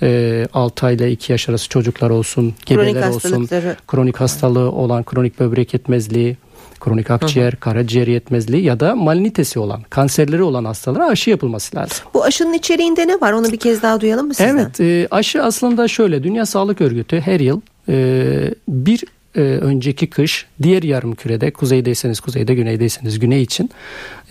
e, 0.02 0.46
6 0.52 0.90
ile 0.90 1.12
2 1.12 1.32
yaş 1.32 1.48
arası 1.48 1.68
çocuklar 1.68 2.10
olsun, 2.10 2.54
gebeler 2.66 3.08
olsun, 3.08 3.48
kronik 3.86 4.16
hastalığı 4.16 4.72
olan 4.72 5.04
kronik 5.04 5.40
böbrek 5.40 5.74
yetmezliği, 5.74 6.36
kronik 6.80 7.10
akciğer, 7.10 7.52
Hı-hı. 7.52 7.60
karaciğer 7.60 8.06
yetmezliği 8.06 8.64
ya 8.64 8.80
da 8.80 8.94
malinitesi 8.94 9.58
olan, 9.58 9.82
kanserleri 9.90 10.42
olan 10.42 10.64
hastalara 10.64 11.06
aşı 11.06 11.30
yapılması 11.30 11.76
lazım. 11.76 11.96
Bu 12.14 12.24
aşının 12.24 12.52
içeriğinde 12.52 13.08
ne 13.08 13.20
var? 13.20 13.32
Onu 13.32 13.52
bir 13.52 13.56
kez 13.56 13.82
daha 13.82 14.00
duyalım 14.00 14.26
mı 14.26 14.34
sizden? 14.34 14.56
Evet, 14.56 14.80
e, 14.80 15.08
aşı 15.10 15.42
aslında 15.42 15.88
şöyle. 15.88 16.22
Dünya 16.22 16.46
Sağlık 16.46 16.80
Örgütü 16.80 17.20
her 17.20 17.40
yıl 17.40 17.60
e, 17.88 18.54
bir 18.68 19.04
e, 19.36 19.40
önceki 19.40 20.10
kış 20.10 20.46
diğer 20.62 20.82
yarım 20.82 21.14
kürede 21.14 21.50
kuzeydeyseniz 21.50 22.20
kuzeyde 22.20 22.54
güneydeyseniz 22.54 23.18
güney 23.18 23.42
için 23.42 23.70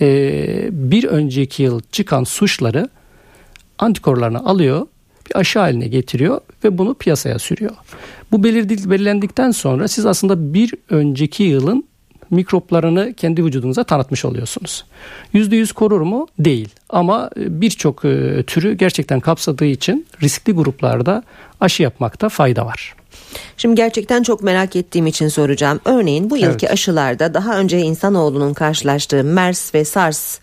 e, 0.01 0.69
bir 0.71 1.03
önceki 1.03 1.63
yıl 1.63 1.81
çıkan 1.91 2.23
suçları 2.23 2.89
antikorlarını 3.79 4.45
alıyor 4.45 4.87
bir 5.29 5.39
aşı 5.39 5.59
haline 5.59 5.87
getiriyor 5.87 6.41
ve 6.63 6.77
bunu 6.77 6.93
piyasaya 6.93 7.39
sürüyor. 7.39 7.71
Bu 8.31 8.43
belirlendikten 8.43 9.51
sonra 9.51 9.87
siz 9.87 10.05
aslında 10.05 10.53
bir 10.53 10.73
önceki 10.89 11.43
yılın 11.43 11.88
mikroplarını 12.31 13.13
kendi 13.13 13.45
vücudunuza 13.45 13.83
tanıtmış 13.83 14.25
oluyorsunuz. 14.25 14.85
%100 15.33 15.73
korur 15.73 16.01
mu? 16.01 16.27
Değil. 16.39 16.69
Ama 16.89 17.29
e, 17.37 17.61
birçok 17.61 18.05
e, 18.05 18.43
türü 18.47 18.73
gerçekten 18.73 19.19
kapsadığı 19.19 19.65
için 19.65 20.07
riskli 20.23 20.53
gruplarda 20.53 21.23
aşı 21.61 21.83
yapmakta 21.83 22.29
fayda 22.29 22.65
var. 22.65 22.95
Şimdi 23.57 23.75
gerçekten 23.75 24.23
çok 24.23 24.43
merak 24.43 24.75
ettiğim 24.75 25.07
için 25.07 25.27
soracağım. 25.27 25.79
Örneğin 25.85 26.29
bu 26.29 26.37
yılki 26.37 26.65
evet. 26.65 26.73
aşılarda 26.73 27.33
daha 27.33 27.59
önce 27.59 27.79
insanoğlunun 27.79 28.53
karşılaştığı 28.53 29.23
MERS 29.23 29.75
ve 29.75 29.85
SARS 29.85 30.39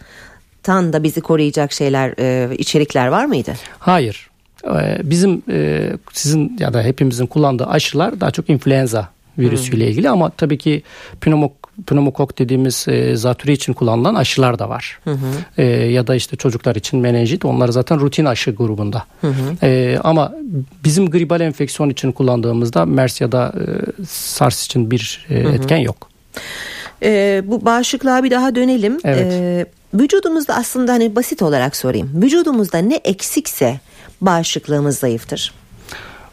tan 0.62 0.92
da 0.92 1.02
bizi 1.02 1.20
koruyacak 1.20 1.72
şeyler, 1.72 2.14
e, 2.18 2.56
içerikler 2.56 3.06
var 3.06 3.24
mıydı? 3.24 3.54
Hayır. 3.78 4.30
Bizim 5.02 5.42
sizin 6.12 6.56
ya 6.58 6.74
da 6.74 6.82
hepimizin 6.82 7.26
kullandığı 7.26 7.66
aşılar 7.66 8.20
daha 8.20 8.30
çok 8.30 8.50
influenza 8.50 9.08
virüsüyle 9.38 9.84
hmm. 9.84 9.90
ilgili 9.90 10.10
ama 10.10 10.30
tabii 10.30 10.58
ki 10.58 10.82
pneumok 11.20 11.65
pneumokok 11.86 12.38
dediğimiz 12.38 12.88
e, 12.88 13.16
zatürre 13.16 13.52
için 13.52 13.72
kullanılan 13.72 14.14
aşılar 14.14 14.58
da 14.58 14.68
var. 14.68 14.98
Hı 15.04 15.10
hı. 15.10 15.16
E, 15.58 15.64
ya 15.66 16.06
da 16.06 16.14
işte 16.14 16.36
çocuklar 16.36 16.76
için 16.76 17.00
menenjit 17.00 17.44
onlar 17.44 17.68
zaten 17.68 18.00
rutin 18.00 18.24
aşı 18.24 18.50
grubunda. 18.50 19.04
Hı 19.20 19.26
hı. 19.26 19.66
E, 19.66 19.98
ama 20.04 20.34
bizim 20.84 21.10
gribal 21.10 21.40
enfeksiyon 21.40 21.90
için 21.90 22.12
kullandığımızda 22.12 22.86
MERS 22.86 23.20
ya 23.20 23.32
da 23.32 23.52
e, 24.00 24.04
SARS 24.06 24.64
için 24.64 24.90
bir 24.90 25.26
e, 25.30 25.44
hı 25.44 25.48
hı. 25.48 25.52
etken 25.52 25.76
yok. 25.76 26.08
E, 27.02 27.42
bu 27.46 27.64
bağışıklığa 27.64 28.24
bir 28.24 28.30
daha 28.30 28.54
dönelim. 28.54 28.98
Evet. 29.04 29.32
E, 29.32 29.66
vücudumuzda 29.94 30.54
aslında 30.54 30.92
hani 30.92 31.16
basit 31.16 31.42
olarak 31.42 31.76
sorayım. 31.76 32.22
Vücudumuzda 32.22 32.78
ne 32.78 32.96
eksikse 32.96 33.80
bağışıklığımız 34.20 34.98
zayıftır. 34.98 35.52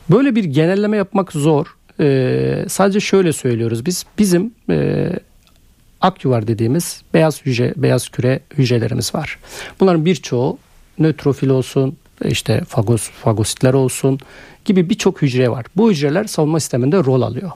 Böyle 0.09 0.35
bir 0.35 0.43
genelleme 0.43 0.97
yapmak 0.97 1.31
zor. 1.31 1.75
Ee, 1.99 2.65
sadece 2.69 2.99
şöyle 2.99 3.33
söylüyoruz 3.33 3.85
biz 3.85 4.05
bizim 4.17 4.53
e, 4.69 5.09
akyuvar 6.03 6.47
dediğimiz 6.47 7.01
beyaz 7.13 7.45
hücre 7.45 7.73
beyaz 7.77 8.09
küre 8.09 8.39
hücrelerimiz 8.57 9.15
var. 9.15 9.39
Bunların 9.79 10.05
birçoğu 10.05 10.57
nötrofil 10.99 11.49
olsun 11.49 11.97
işte 12.25 12.61
fagos 12.67 13.09
fagositler 13.09 13.73
olsun 13.73 14.19
gibi 14.65 14.89
birçok 14.89 15.21
hücre 15.21 15.49
var. 15.49 15.65
Bu 15.75 15.91
hücreler 15.91 16.23
savunma 16.23 16.59
sisteminde 16.59 16.97
rol 16.97 17.21
alıyor. 17.21 17.51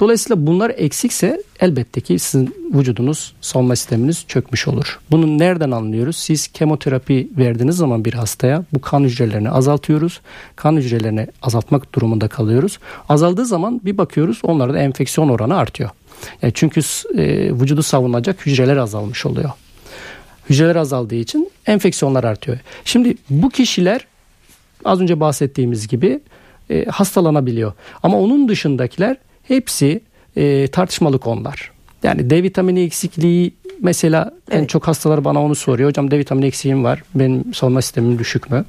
Dolayısıyla 0.00 0.46
bunlar 0.46 0.72
eksikse 0.76 1.42
elbette 1.60 2.00
ki 2.00 2.18
sizin 2.18 2.54
vücudunuz 2.74 3.34
savunma 3.40 3.76
sisteminiz 3.76 4.24
çökmüş 4.28 4.68
olur. 4.68 5.00
Bunu 5.10 5.38
nereden 5.38 5.70
anlıyoruz? 5.70 6.16
Siz 6.16 6.46
kemoterapi 6.48 7.28
verdiğiniz 7.38 7.76
zaman 7.76 8.04
bir 8.04 8.14
hastaya 8.14 8.64
bu 8.72 8.80
kan 8.80 9.00
hücrelerini 9.00 9.50
azaltıyoruz. 9.50 10.20
Kan 10.56 10.76
hücrelerini 10.76 11.26
azaltmak 11.42 11.94
durumunda 11.94 12.28
kalıyoruz. 12.28 12.78
Azaldığı 13.08 13.46
zaman 13.46 13.80
bir 13.84 13.98
bakıyoruz 13.98 14.40
onlarda 14.42 14.78
enfeksiyon 14.78 15.28
oranı 15.28 15.56
artıyor. 15.56 15.90
Yani 16.42 16.52
çünkü 16.54 16.80
e, 17.16 17.52
vücudu 17.52 17.82
savunacak 17.82 18.46
hücreler 18.46 18.76
azalmış 18.76 19.26
oluyor. 19.26 19.50
Hücreler 20.50 20.76
azaldığı 20.76 21.14
için 21.14 21.50
enfeksiyonlar 21.66 22.24
artıyor. 22.24 22.58
Şimdi 22.84 23.14
bu 23.30 23.50
kişiler 23.50 24.06
az 24.84 25.00
önce 25.00 25.20
bahsettiğimiz 25.20 25.88
gibi 25.88 26.20
e, 26.70 26.84
hastalanabiliyor. 26.84 27.72
Ama 28.02 28.18
onun 28.18 28.48
dışındakiler 28.48 29.16
Hepsi 29.42 30.00
e, 30.36 30.66
tartışmalı 30.66 31.18
konular. 31.18 31.70
Yani 32.02 32.30
D 32.30 32.42
vitamini 32.42 32.80
eksikliği 32.80 33.54
mesela 33.80 34.32
evet. 34.50 34.62
en 34.62 34.66
çok 34.66 34.88
hastalar 34.88 35.24
bana 35.24 35.42
onu 35.42 35.54
soruyor. 35.54 35.88
Hocam 35.88 36.10
D 36.10 36.18
vitamini 36.18 36.46
eksiğim 36.46 36.84
var. 36.84 37.02
Benim 37.14 37.54
savunma 37.54 37.82
sistemim 37.82 38.18
düşük 38.18 38.50
mü? 38.50 38.64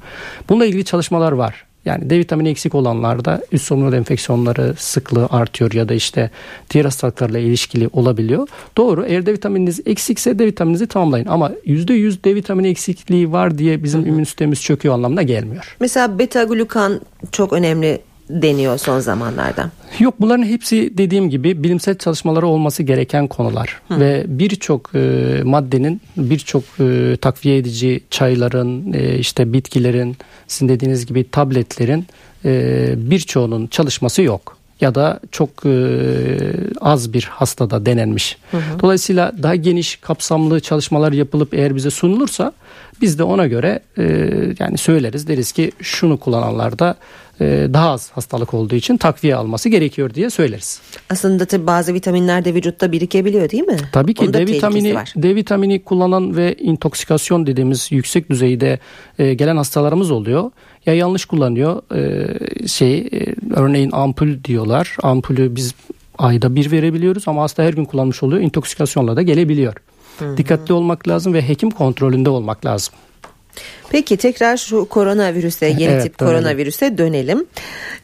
Bununla 0.48 0.66
ilgili 0.66 0.84
çalışmalar 0.84 1.32
var. 1.32 1.64
Yani 1.84 2.10
D 2.10 2.18
vitamini 2.18 2.48
eksik 2.48 2.74
olanlarda 2.74 3.42
üst 3.52 3.64
solunum 3.64 3.94
enfeksiyonları 3.94 4.74
sıklığı 4.78 5.26
artıyor 5.30 5.72
ya 5.72 5.88
da 5.88 5.94
işte 5.94 6.30
diğer 6.70 6.84
hastalıklarla 6.84 7.38
ilişkili 7.38 7.88
olabiliyor. 7.92 8.48
Doğru 8.76 9.04
eğer 9.04 9.26
D 9.26 9.32
vitamininiz 9.32 9.80
eksikse 9.86 10.38
D 10.38 10.46
vitamininizi 10.46 10.86
tamamlayın 10.86 11.26
ama 11.26 11.50
%100 11.66 12.24
D 12.24 12.34
vitamini 12.34 12.68
eksikliği 12.68 13.32
var 13.32 13.58
diye 13.58 13.82
bizim 13.84 14.06
immün 14.06 14.24
sistemimiz 14.24 14.62
çöküyor 14.62 14.94
anlamına 14.94 15.22
gelmiyor. 15.22 15.76
Mesela 15.80 16.18
beta 16.18 16.44
glukan 16.44 17.00
çok 17.32 17.52
önemli 17.52 18.00
deniyor 18.30 18.78
son 18.78 19.00
zamanlarda. 19.00 19.70
Yok 19.98 20.14
bunların 20.20 20.44
hepsi 20.44 20.98
dediğim 20.98 21.30
gibi 21.30 21.62
bilimsel 21.62 21.98
çalışmaları 21.98 22.46
olması 22.46 22.82
gereken 22.82 23.26
konular 23.26 23.80
Hı. 23.88 24.00
ve 24.00 24.24
birçok 24.26 24.94
e, 24.94 25.40
maddenin 25.44 26.00
birçok 26.16 26.62
e, 26.80 27.16
takviye 27.20 27.56
edici 27.56 28.00
çayların 28.10 28.92
e, 28.92 29.18
işte 29.18 29.52
bitkilerin 29.52 30.16
sizin 30.46 30.68
dediğiniz 30.68 31.06
gibi 31.06 31.30
tabletlerin 31.30 32.06
e, 32.44 32.94
birçoğunun 32.96 33.66
çalışması 33.66 34.22
yok 34.22 34.56
ya 34.80 34.94
da 34.94 35.20
çok 35.30 35.66
e, 35.66 35.70
az 36.80 37.12
bir 37.12 37.22
hastada 37.22 37.86
denenmiş. 37.86 38.36
Hı 38.50 38.56
hı. 38.56 38.80
Dolayısıyla 38.80 39.32
daha 39.42 39.54
geniş 39.54 39.96
kapsamlı 39.96 40.60
çalışmalar 40.60 41.12
yapılıp 41.12 41.54
eğer 41.54 41.76
bize 41.76 41.90
sunulursa 41.90 42.52
biz 43.00 43.18
de 43.18 43.22
ona 43.22 43.46
göre 43.46 43.80
e, 43.98 44.04
yani 44.58 44.78
söyleriz 44.78 45.28
deriz 45.28 45.52
ki 45.52 45.72
şunu 45.80 46.16
kullananlarda 46.16 46.96
e, 47.40 47.68
daha 47.72 47.90
az 47.90 48.10
hastalık 48.10 48.54
olduğu 48.54 48.74
için 48.74 48.96
takviye 48.96 49.36
alması 49.36 49.68
gerekiyor 49.68 50.14
diye 50.14 50.30
söyleriz. 50.30 50.80
Aslında 51.10 51.44
tabii 51.44 51.66
bazı 51.66 51.94
vitaminler 51.94 52.44
de 52.44 52.54
vücutta 52.54 52.92
birikebiliyor 52.92 53.50
değil 53.50 53.62
mi? 53.62 53.76
Tabii 53.92 54.14
ki 54.14 54.34
D 54.34 54.46
vitamini 54.46 54.94
D 55.16 55.34
vitamini 55.34 55.84
kullanan 55.84 56.36
ve 56.36 56.54
intoksikasyon 56.54 57.46
dediğimiz 57.46 57.92
yüksek 57.92 58.30
düzeyde 58.30 58.78
e, 59.18 59.34
gelen 59.34 59.56
hastalarımız 59.56 60.10
oluyor. 60.10 60.50
Ya 60.86 60.94
yanlış 60.94 61.24
kullanıyor 61.24 61.82
e, 61.94 62.68
şey 62.68 62.98
e, 62.98 63.34
örneğin 63.54 63.90
ampul 63.92 64.44
diyorlar. 64.44 64.96
Ampulü 65.02 65.56
biz 65.56 65.74
ayda 66.18 66.54
bir 66.54 66.70
verebiliyoruz 66.70 67.28
ama 67.28 67.42
hasta 67.42 67.62
her 67.62 67.72
gün 67.72 67.84
kullanmış 67.84 68.22
oluyor. 68.22 68.42
İntoksikasyonla 68.42 69.16
da 69.16 69.22
gelebiliyor. 69.22 69.74
Hı-hı. 70.18 70.36
Dikkatli 70.36 70.74
olmak 70.74 71.08
lazım 71.08 71.34
ve 71.34 71.48
hekim 71.48 71.70
kontrolünde 71.70 72.30
olmak 72.30 72.66
lazım. 72.66 72.94
Peki 73.90 74.16
tekrar 74.16 74.56
şu 74.56 74.84
koronavirüse 74.84 75.66
yeni 75.66 75.82
evet, 75.82 76.02
tip 76.02 76.20
dönelim. 76.20 76.36
koronavirüse 76.36 76.98
dönelim. 76.98 77.44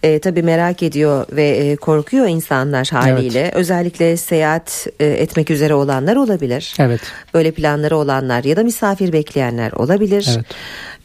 E, 0.02 0.18
tabii 0.18 0.42
merak 0.42 0.82
ediyor 0.82 1.26
ve 1.32 1.48
e, 1.48 1.76
korkuyor 1.76 2.26
insanlar 2.26 2.88
haliyle. 2.88 3.40
Evet. 3.40 3.54
Özellikle 3.54 4.16
seyahat 4.16 4.86
e, 5.00 5.06
etmek 5.06 5.50
üzere 5.50 5.74
olanlar 5.74 6.16
olabilir. 6.16 6.74
Evet. 6.78 7.00
Böyle 7.34 7.50
planları 7.50 7.96
olanlar 7.96 8.44
ya 8.44 8.56
da 8.56 8.62
misafir 8.62 9.12
bekleyenler 9.12 9.72
olabilir. 9.72 10.28
Evet. 10.34 10.46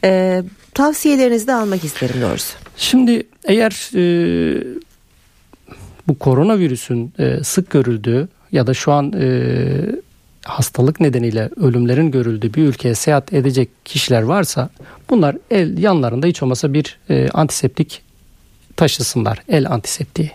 E, 0.04 0.42
tavsiyelerinizi 0.74 1.46
de 1.46 1.54
almak 1.54 1.84
isterim 1.84 2.16
doğrusu. 2.20 2.54
Şimdi 2.76 3.26
eğer 3.44 3.90
e, 3.94 4.64
bu 6.08 6.18
koronavirüsün 6.18 7.12
e, 7.18 7.44
sık 7.44 7.70
görüldüğü 7.70 8.28
ya 8.52 8.66
da 8.66 8.74
şu 8.74 8.92
an 8.92 9.12
e, 9.12 9.28
hastalık 10.44 11.00
nedeniyle 11.00 11.50
ölümlerin 11.56 12.10
görüldüğü 12.10 12.54
bir 12.54 12.62
ülkeye 12.62 12.94
seyahat 12.94 13.32
edecek 13.32 13.68
kişiler 13.84 14.22
varsa 14.22 14.68
bunlar 15.10 15.36
el 15.50 15.78
yanlarında 15.78 16.26
hiç 16.26 16.42
olmasa 16.42 16.72
bir 16.72 16.98
e, 17.10 17.28
antiseptik 17.28 18.02
taşısınlar. 18.76 19.42
El 19.48 19.70
antiseptiği. 19.70 20.30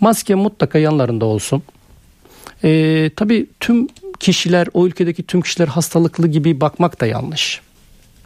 Maske 0.00 0.34
mutlaka 0.34 0.78
yanlarında 0.78 1.24
olsun. 1.24 1.62
E, 2.64 3.10
tabii 3.16 3.46
tüm 3.60 3.88
kişiler 4.20 4.68
o 4.74 4.86
ülkedeki 4.86 5.22
tüm 5.22 5.40
kişiler 5.40 5.68
hastalıklı 5.68 6.28
gibi 6.28 6.60
bakmak 6.60 7.00
da 7.00 7.06
yanlış. 7.06 7.60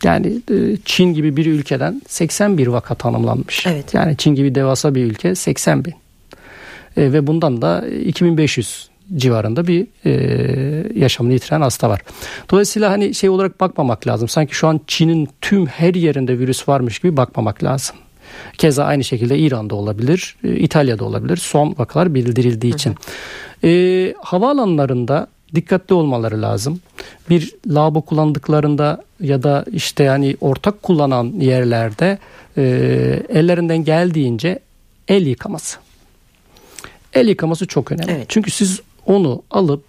Yani 0.05 0.27
e, 0.51 0.77
Çin 0.85 1.15
gibi 1.15 1.37
bir 1.37 1.47
ülkeden 1.47 2.03
81 2.09 2.67
vaka 2.67 2.95
tanımlanmış. 2.95 3.67
Evet. 3.67 3.95
Yani 3.95 4.17
Çin 4.17 4.35
gibi 4.35 4.55
devasa 4.55 4.95
bir 4.95 5.05
ülke 5.05 5.35
80 5.35 5.85
bin. 5.85 5.95
E, 6.97 7.13
ve 7.13 7.27
bundan 7.27 7.63
da 7.63 7.87
2500 7.89 8.89
civarında 9.17 9.67
bir 9.67 9.87
e, 10.05 10.11
yaşamını 11.01 11.33
yitiren 11.33 11.61
hasta 11.61 11.91
var. 11.91 12.01
Dolayısıyla 12.51 12.91
hani 12.91 13.15
şey 13.15 13.31
olarak 13.31 13.61
bakmamak 13.61 14.07
lazım. 14.07 14.29
Sanki 14.29 14.55
şu 14.55 14.69
an 14.69 14.81
Çin'in 14.87 15.29
tüm 15.41 15.67
her 15.67 15.95
yerinde 15.95 16.39
virüs 16.39 16.69
varmış 16.69 16.99
gibi 16.99 17.17
bakmamak 17.17 17.65
lazım. 17.65 17.97
Keza 18.59 18.85
aynı 18.85 19.05
şekilde 19.05 19.39
İran'da 19.39 19.75
olabilir, 19.75 20.37
e, 20.45 20.57
İtalya'da 20.57 21.05
olabilir. 21.05 21.37
Son 21.37 21.75
vakalar 21.79 22.15
bildirildiği 22.15 22.75
için. 22.75 22.91
Hı 22.91 23.67
hı. 23.67 23.71
E, 23.71 24.15
havaalanlarında 24.23 25.27
dikkatli 25.55 25.95
olmaları 25.95 26.43
lazım. 26.43 26.81
Bir 27.31 27.55
lavabo 27.67 28.01
kullandıklarında 28.01 29.05
ya 29.21 29.43
da 29.43 29.65
işte 29.73 30.05
yani 30.05 30.37
ortak 30.41 30.83
kullanan 30.83 31.33
yerlerde 31.41 32.19
e, 32.57 32.63
ellerinden 33.29 33.85
geldiğince 33.85 34.59
el 35.09 35.27
yıkaması. 35.27 35.84
El 37.15 37.29
yıkaması 37.29 37.67
çok 37.67 37.93
önemli. 37.93 38.13
Evet. 38.13 38.27
Çünkü 38.29 38.51
siz 38.51 38.81
onu 39.07 39.43
alıp 39.51 39.85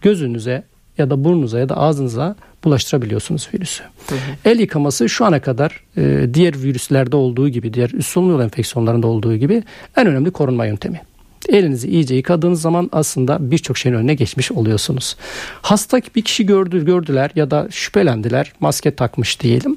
gözünüze 0.00 0.62
ya 0.98 1.10
da 1.10 1.24
burnunuza 1.24 1.58
ya 1.58 1.68
da 1.68 1.76
ağzınıza 1.76 2.36
bulaştırabiliyorsunuz 2.64 3.48
virüsü. 3.54 3.82
Hı 4.08 4.14
hı. 4.14 4.18
El 4.44 4.60
yıkaması 4.60 5.08
şu 5.08 5.24
ana 5.24 5.40
kadar 5.40 5.82
e, 5.96 6.34
diğer 6.34 6.62
virüslerde 6.62 7.16
olduğu 7.16 7.48
gibi, 7.48 7.74
diğer 7.74 7.90
üst 7.90 8.08
solunum 8.08 8.32
yolu 8.32 8.42
enfeksiyonlarında 8.42 9.06
olduğu 9.06 9.36
gibi 9.36 9.62
en 9.96 10.06
önemli 10.06 10.30
korunma 10.30 10.66
yöntemi. 10.66 11.00
Elinizi 11.48 11.88
iyice 11.88 12.14
yıkadığınız 12.14 12.60
zaman 12.60 12.88
aslında 12.92 13.50
birçok 13.50 13.78
şeyin 13.78 13.96
önüne 13.96 14.14
geçmiş 14.14 14.52
oluyorsunuz. 14.52 15.16
Hasta 15.62 16.00
bir 16.16 16.22
kişi 16.22 16.46
gördü, 16.46 16.84
gördüler 16.84 17.30
ya 17.34 17.50
da 17.50 17.68
şüphelendiler, 17.70 18.52
maske 18.60 18.90
takmış 18.90 19.40
diyelim. 19.40 19.76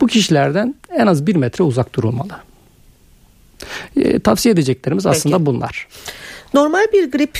Bu 0.00 0.06
kişilerden 0.06 0.74
en 0.90 1.06
az 1.06 1.26
bir 1.26 1.36
metre 1.36 1.64
uzak 1.64 1.94
durulmalı. 1.94 2.32
E, 3.96 4.18
tavsiye 4.18 4.52
edeceklerimiz 4.52 5.04
Peki. 5.04 5.16
aslında 5.16 5.46
bunlar. 5.46 5.88
Normal 6.54 6.86
bir 6.92 7.10
grip 7.10 7.38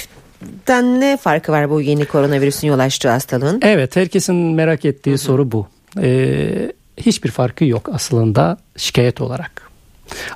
den 0.69 1.01
ne 1.01 1.17
farkı 1.17 1.53
var 1.53 1.71
bu 1.71 1.81
yeni 1.81 2.05
koronavirüsün 2.05 2.69
yol 2.69 2.79
açtığı 2.79 3.09
hastalığın? 3.09 3.61
Evet 3.63 3.97
herkesin 3.97 4.37
merak 4.37 4.85
ettiği 4.85 5.11
Hı-hı. 5.11 5.19
soru 5.19 5.53
bu. 5.53 5.67
Ee, 6.03 6.73
hiçbir 6.97 7.31
farkı 7.31 7.65
yok 7.65 7.89
aslında 7.93 8.59
şikayet 8.77 9.21
olarak. 9.21 9.71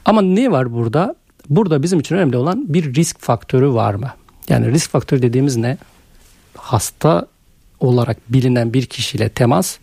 Ama 0.05 0.23
ne 0.23 0.51
var 0.51 0.75
burada? 0.75 1.15
Burada 1.51 1.83
bizim 1.83 2.01
için 2.01 2.15
önemli 2.15 2.37
olan 2.37 2.75
bir 2.75 2.95
risk 2.95 3.21
faktörü 3.21 3.73
var 3.73 3.95
mı? 3.95 4.11
Yani 4.49 4.73
risk 4.73 4.91
faktörü 4.91 5.23
dediğimiz 5.23 5.57
ne? 5.57 5.79
Hasta 6.57 7.27
olarak 7.81 8.17
bilinen 8.29 8.73
bir 8.73 8.87
kişiyle 8.87 9.29
temas 9.29 9.79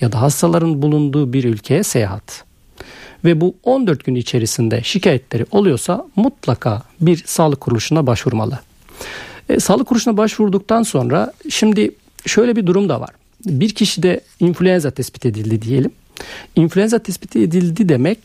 ya 0.00 0.12
da 0.12 0.22
hastaların 0.22 0.82
bulunduğu 0.82 1.32
bir 1.32 1.44
ülkeye 1.44 1.82
seyahat. 1.82 2.44
Ve 3.24 3.40
bu 3.40 3.54
14 3.62 4.04
gün 4.04 4.14
içerisinde 4.14 4.82
şikayetleri 4.82 5.46
oluyorsa 5.50 6.06
mutlaka 6.16 6.82
bir 7.00 7.22
sağlık 7.26 7.60
kuruluşuna 7.60 8.06
başvurmalı. 8.06 8.58
E, 9.48 9.60
sağlık 9.60 9.86
kuruluşuna 9.86 10.16
başvurduktan 10.16 10.82
sonra 10.82 11.32
şimdi 11.50 11.90
şöyle 12.26 12.56
bir 12.56 12.66
durum 12.66 12.88
da 12.88 13.00
var. 13.00 13.10
Bir 13.46 13.70
kişide 13.70 14.20
influenza 14.40 14.90
tespit 14.90 15.26
edildi 15.26 15.62
diyelim. 15.62 15.90
İnfluenza 16.56 16.98
tespit 16.98 17.36
edildi 17.36 17.88
demek 17.88 18.18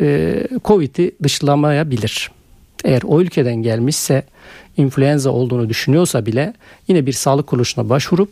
e, 0.00 0.42
Covid'i 0.64 1.12
dışlamayabilir. 1.22 2.30
Eğer 2.84 3.02
o 3.02 3.20
ülkeden 3.20 3.56
gelmişse 3.56 4.22
influenza 4.76 5.30
olduğunu 5.30 5.68
düşünüyorsa 5.68 6.26
bile 6.26 6.54
yine 6.88 7.06
bir 7.06 7.12
sağlık 7.12 7.46
kuruluşuna 7.46 7.88
başvurup 7.88 8.30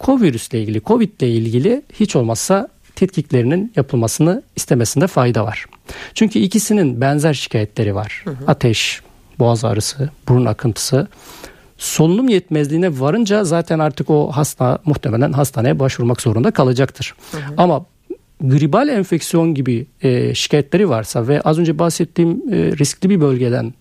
COVID 0.00 0.34
ile 0.34 0.62
ilgili, 0.62 0.82
Covid 0.82 1.20
ile 1.20 1.30
ilgili 1.30 1.82
hiç 2.00 2.16
olmazsa 2.16 2.68
tetkiklerinin 2.96 3.72
yapılmasını 3.76 4.42
istemesinde 4.56 5.06
fayda 5.06 5.44
var. 5.44 5.66
Çünkü 6.14 6.38
ikisinin 6.38 7.00
benzer 7.00 7.34
şikayetleri 7.34 7.94
var. 7.94 8.22
Hı 8.24 8.30
hı. 8.30 8.44
Ateş, 8.46 9.00
boğaz 9.38 9.64
ağrısı, 9.64 10.10
burun 10.28 10.46
akıntısı. 10.46 11.08
Solunum 11.78 12.28
yetmezliğine 12.28 13.00
varınca 13.00 13.44
zaten 13.44 13.78
artık 13.78 14.10
o 14.10 14.30
hasta 14.32 14.78
muhtemelen 14.84 15.32
hastaneye 15.32 15.78
başvurmak 15.78 16.20
zorunda 16.20 16.50
kalacaktır. 16.50 17.14
Hı 17.32 17.38
hı. 17.38 17.54
Ama 17.56 17.84
gribal 18.40 18.88
enfeksiyon 18.88 19.54
gibi 19.54 19.86
e, 20.02 20.34
şikayetleri 20.34 20.88
varsa 20.88 21.28
ve 21.28 21.40
az 21.40 21.58
önce 21.58 21.78
bahsettiğim 21.78 22.30
e, 22.30 22.56
riskli 22.56 23.10
bir 23.10 23.20
bölgeden 23.20 23.74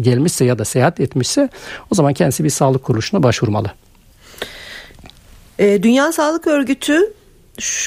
gelmişse 0.00 0.44
ya 0.44 0.58
da 0.58 0.64
seyahat 0.64 1.00
etmişse 1.00 1.48
o 1.90 1.94
zaman 1.94 2.14
kendisi 2.14 2.44
bir 2.44 2.50
sağlık 2.50 2.82
kuruluşuna 2.82 3.22
başvurmalı. 3.22 3.70
E, 5.58 5.82
Dünya 5.82 6.12
Sağlık 6.12 6.46
Örgütü 6.46 7.12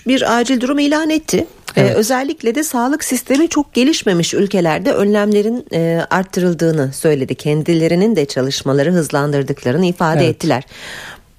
bir 0.08 0.38
acil 0.40 0.62
durum 0.62 0.80
ilan 0.80 1.10
etti. 1.10 1.48
Ee, 1.76 1.82
evet. 1.82 1.92
Ee, 1.92 1.94
özellikle 1.94 2.56
de 2.56 2.64
sağlık 2.64 3.04
sistemi 3.04 3.50
çok 3.50 3.74
gelişmemiş 3.74 4.34
ülkelerde 4.34 4.94
önlemlerin 4.94 5.66
e, 5.74 6.06
arttırıldığını 6.10 6.94
söyledi. 6.94 7.36
Kendilerinin 7.36 8.16
de 8.16 8.26
çalışmaları 8.26 8.92
hızlandırdıklarını 8.92 9.86
ifade 9.86 10.26
evet. 10.26 10.36
ettiler. 10.36 10.64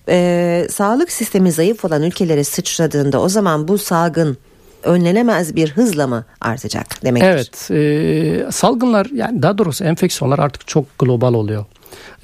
Ee, 0.09 0.67
sağlık 0.71 1.13
sistemi 1.13 1.53
zayıf 1.53 1.85
olan 1.85 2.03
ülkelere 2.03 2.45
sıçradığında 2.45 3.21
o 3.21 3.29
zaman 3.29 3.69
bu 3.69 3.79
salgın 3.79 4.37
önlenemez 4.83 5.57
bir 5.57 5.71
hızla 5.71 6.07
mı 6.07 6.25
artacak 6.41 7.05
demektir? 7.05 7.29
Evet, 7.29 7.71
e, 7.71 8.53
salgınlar 8.53 9.07
yani 9.15 9.43
daha 9.43 9.59
doğrusu 9.59 9.85
enfeksiyonlar 9.85 10.39
artık 10.39 10.67
çok 10.67 10.99
global 10.99 11.35
oluyor. 11.35 11.65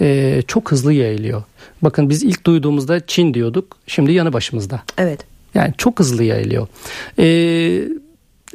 E, 0.00 0.42
çok 0.46 0.72
hızlı 0.72 0.92
yayılıyor. 0.92 1.42
Bakın 1.82 2.10
biz 2.10 2.22
ilk 2.22 2.46
duyduğumuzda 2.46 3.06
Çin 3.06 3.34
diyorduk, 3.34 3.76
şimdi 3.86 4.12
yanı 4.12 4.32
başımızda. 4.32 4.82
Evet. 4.98 5.29
Yani 5.54 5.74
çok 5.78 5.98
hızlı 5.98 6.24
yayılıyor. 6.24 6.66
Ee, 7.18 7.88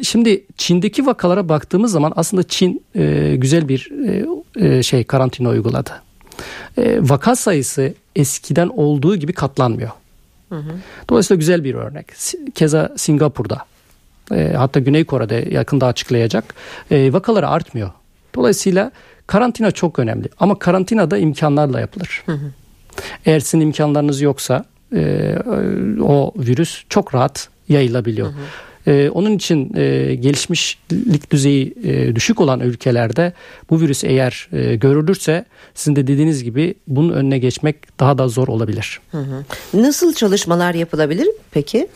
şimdi 0.01 0.43
Çin'deki 0.57 1.05
vakalara 1.05 1.49
baktığımız 1.49 1.91
zaman 1.91 2.13
aslında 2.15 2.43
Çin 2.43 2.83
e, 2.95 3.35
güzel 3.37 3.67
bir 3.67 3.91
e, 4.07 4.25
e, 4.67 4.83
şey 4.83 5.03
karantina 5.03 5.49
uyguladı. 5.49 5.91
E, 6.77 6.97
vaka 7.01 7.35
sayısı 7.35 7.93
eskiden 8.15 8.67
olduğu 8.67 9.15
gibi 9.15 9.33
katlanmıyor. 9.33 9.91
Hı 10.49 10.55
hı. 10.55 10.71
Dolayısıyla 11.09 11.39
güzel 11.39 11.63
bir 11.63 11.73
örnek. 11.73 12.05
Keza 12.55 12.93
Singapur'da 12.97 13.65
e, 14.31 14.53
hatta 14.57 14.79
Güney 14.79 15.05
Kore'de 15.05 15.47
yakında 15.51 15.87
açıklayacak 15.87 16.55
e, 16.91 17.13
vakaları 17.13 17.49
artmıyor. 17.49 17.91
Dolayısıyla 18.35 18.91
karantina 19.27 19.71
çok 19.71 19.99
önemli 19.99 20.29
ama 20.39 20.59
karantina 20.59 21.11
da 21.11 21.17
imkanlarla 21.17 21.79
yapılır. 21.79 22.23
Hı 22.25 22.31
hı. 22.31 22.51
Eğer 23.25 23.39
sizin 23.39 23.59
imkanlarınız 23.59 24.21
yoksa 24.21 24.65
e, 24.95 25.35
o 26.01 26.33
virüs 26.37 26.83
çok 26.89 27.15
rahat 27.15 27.49
yayılabiliyor. 27.69 28.27
Hı 28.27 28.31
hı. 28.31 28.91
E, 28.91 29.09
onun 29.09 29.31
için 29.31 29.71
e, 29.75 30.15
gelişmişlik 30.15 31.31
düzeyi 31.31 31.73
e, 31.83 32.15
düşük 32.15 32.41
olan 32.41 32.59
ülkelerde 32.59 33.33
bu 33.69 33.81
virüs 33.81 34.03
eğer 34.03 34.49
e, 34.53 34.75
görülürse 34.75 35.45
sizin 35.75 35.95
de 35.95 36.07
dediğiniz 36.07 36.43
gibi 36.43 36.75
bunun 36.87 37.13
önüne 37.13 37.37
geçmek 37.37 37.99
daha 37.99 38.17
da 38.17 38.27
zor 38.27 38.47
olabilir. 38.47 38.99
Hı 39.11 39.17
hı. 39.17 39.43
Nasıl 39.73 40.13
çalışmalar 40.13 40.73
yapılabilir 40.73 41.27
peki? 41.51 41.87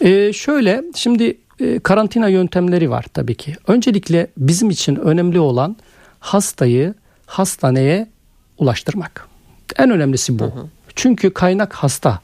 E, 0.00 0.32
şöyle 0.32 0.82
şimdi 0.94 1.36
e, 1.60 1.78
karantina 1.78 2.28
yöntemleri 2.28 2.90
var 2.90 3.04
tabii 3.14 3.34
ki. 3.34 3.54
Öncelikle 3.66 4.26
bizim 4.36 4.70
için 4.70 4.96
önemli 4.96 5.40
olan 5.40 5.76
hastayı 6.20 6.94
hastaneye 7.26 8.06
ulaştırmak. 8.58 9.28
En 9.76 9.90
önemlisi 9.90 10.38
bu. 10.38 10.44
Hı 10.44 10.48
hı. 10.48 10.66
Çünkü 10.94 11.30
kaynak 11.30 11.74
hasta. 11.74 12.20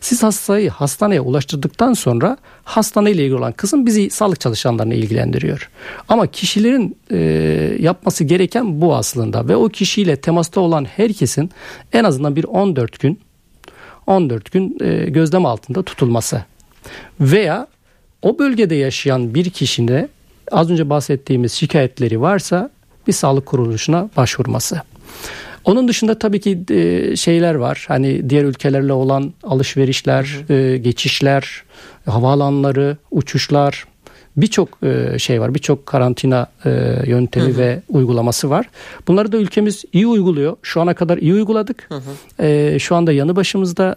Siz 0.00 0.22
hastayı 0.22 0.70
hastaneye 0.70 1.20
ulaştırdıktan 1.20 1.92
sonra 1.92 2.36
hastaneyle 2.64 3.22
ilgili 3.22 3.36
olan 3.36 3.52
kısım 3.52 3.86
bizi 3.86 4.10
sağlık 4.10 4.40
çalışanlarını 4.40 4.94
ilgilendiriyor. 4.94 5.70
Ama 6.08 6.26
kişilerin 6.26 6.96
e, 7.10 7.18
yapması 7.80 8.24
gereken 8.24 8.80
bu 8.80 8.94
aslında 8.96 9.48
ve 9.48 9.56
o 9.56 9.68
kişiyle 9.68 10.16
temasta 10.16 10.60
olan 10.60 10.84
herkesin 10.84 11.50
en 11.92 12.04
azından 12.04 12.36
bir 12.36 12.44
14 12.44 13.00
gün 13.00 13.20
14 14.06 14.52
gün 14.52 14.78
e, 14.80 15.10
gözlem 15.10 15.46
altında 15.46 15.82
tutulması 15.82 16.44
veya 17.20 17.66
o 18.22 18.38
bölgede 18.38 18.74
yaşayan 18.74 19.34
bir 19.34 19.50
kişinin 19.50 20.08
az 20.52 20.70
önce 20.70 20.90
bahsettiğimiz 20.90 21.52
şikayetleri 21.52 22.20
varsa 22.20 22.70
bir 23.06 23.12
sağlık 23.12 23.46
kuruluşuna 23.46 24.10
başvurması. 24.16 24.82
Onun 25.66 25.88
dışında 25.88 26.18
tabii 26.18 26.40
ki 26.40 26.60
e, 26.70 27.16
şeyler 27.16 27.54
var. 27.54 27.84
Hani 27.88 28.30
diğer 28.30 28.44
ülkelerle 28.44 28.92
olan 28.92 29.32
alışverişler. 29.42 30.50
E, 30.50 30.76
geçişler, 30.76 31.62
havaalanları, 32.06 32.96
uçuşlar 33.10 33.84
birçok 34.36 34.68
e, 34.82 35.18
şey 35.18 35.40
var. 35.40 35.54
Birçok 35.54 35.86
karantina 35.86 36.46
yöntemi 37.06 37.46
hı 37.46 37.52
hı. 37.52 37.58
ve 37.58 37.82
uygulaması 37.88 38.50
var. 38.50 38.68
Bunları 39.08 39.32
da 39.32 39.36
ülkemiz 39.36 39.84
iyi 39.92 40.06
uyguluyor. 40.06 40.56
Şu 40.62 40.80
ana 40.80 40.94
kadar 40.94 41.18
iyi 41.18 41.34
uyguladık. 41.34 41.88
Hı 41.88 41.94
hı. 41.94 42.80
Şu 42.80 42.96
anda 42.96 43.12
yanı 43.12 43.36
başımızda 43.36 43.96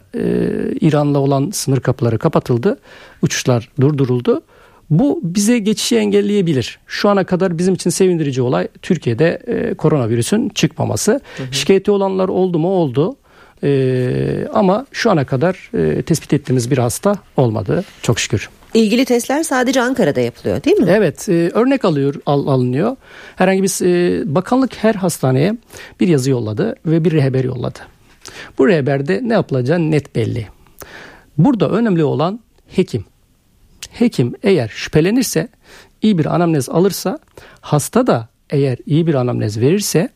İran'la 0.82 1.19
olan 1.19 1.51
sınır 1.51 1.79
kapıları 1.79 2.17
kapatıldı. 2.17 2.79
Uçuşlar 3.21 3.69
durduruldu. 3.82 4.41
Bu 4.89 5.19
bize 5.23 5.60
geçişi 5.60 5.97
engelleyebilir. 5.97 6.80
Şu 6.88 7.10
ana 7.10 7.23
kadar 7.23 7.58
bizim 7.58 7.73
için 7.73 7.89
sevindirici 7.89 8.41
olay 8.41 8.67
Türkiye'de 8.82 9.41
e, 9.47 9.73
koronavirüsün 9.73 10.49
çıkmaması. 10.49 11.12
Hı 11.12 11.43
hı. 11.43 11.54
Şikayeti 11.54 11.91
olanlar 11.91 12.30
oldu 12.30 12.60
mu 12.60 12.67
oldu. 12.67 13.15
E, 13.63 14.47
ama 14.54 14.86
şu 14.91 15.12
ana 15.12 15.25
kadar 15.25 15.71
e, 15.73 16.02
tespit 16.02 16.34
ettiğimiz 16.34 16.71
bir 16.71 16.78
hasta 16.78 17.15
olmadı 17.38 17.84
çok 18.02 18.19
şükür. 18.19 18.49
İlgili 18.73 19.06
testler 19.06 19.43
sadece 19.43 19.82
Ankara'da 19.82 20.19
yapılıyor 20.19 20.63
değil 20.63 20.78
mi? 20.78 20.86
Evet 20.89 21.30
e, 21.30 21.49
örnek 21.54 21.86
alıyor 21.86 22.15
al, 22.25 22.47
alınıyor. 22.47 22.95
Herhangi 23.36 23.63
bir 23.63 23.86
e, 23.86 24.36
bakanlık 24.36 24.75
her 24.75 24.95
hastaneye 24.95 25.58
bir 25.99 26.08
yazı 26.08 26.30
yolladı 26.30 26.75
ve 26.86 27.06
bir 27.06 27.12
rehber 27.12 27.43
yolladı. 27.43 27.80
Bu 28.58 28.67
rehberde 28.67 29.21
ne 29.23 29.34
yapılacağı 29.34 29.91
net 29.91 30.15
belli. 30.15 30.47
Burada 31.38 31.69
önemli 31.69 32.04
olan 32.04 32.39
hekim 32.67 33.06
hekim 33.91 34.35
eğer 34.43 34.67
şüphelenirse 34.67 35.47
iyi 36.01 36.17
bir 36.17 36.25
anamnez 36.25 36.69
alırsa 36.69 37.19
hasta 37.61 38.07
da 38.07 38.27
eğer 38.49 38.77
iyi 38.85 39.07
bir 39.07 39.13
anamnez 39.13 39.59
verirse 39.59 40.09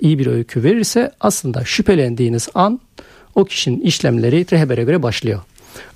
iyi 0.00 0.18
bir 0.18 0.26
öykü 0.26 0.62
verirse 0.62 1.10
aslında 1.20 1.64
şüphelendiğiniz 1.64 2.48
an 2.54 2.80
o 3.34 3.44
kişinin 3.44 3.80
işlemleri 3.80 4.46
rehbere 4.52 4.84
göre 4.84 5.02
başlıyor. 5.02 5.40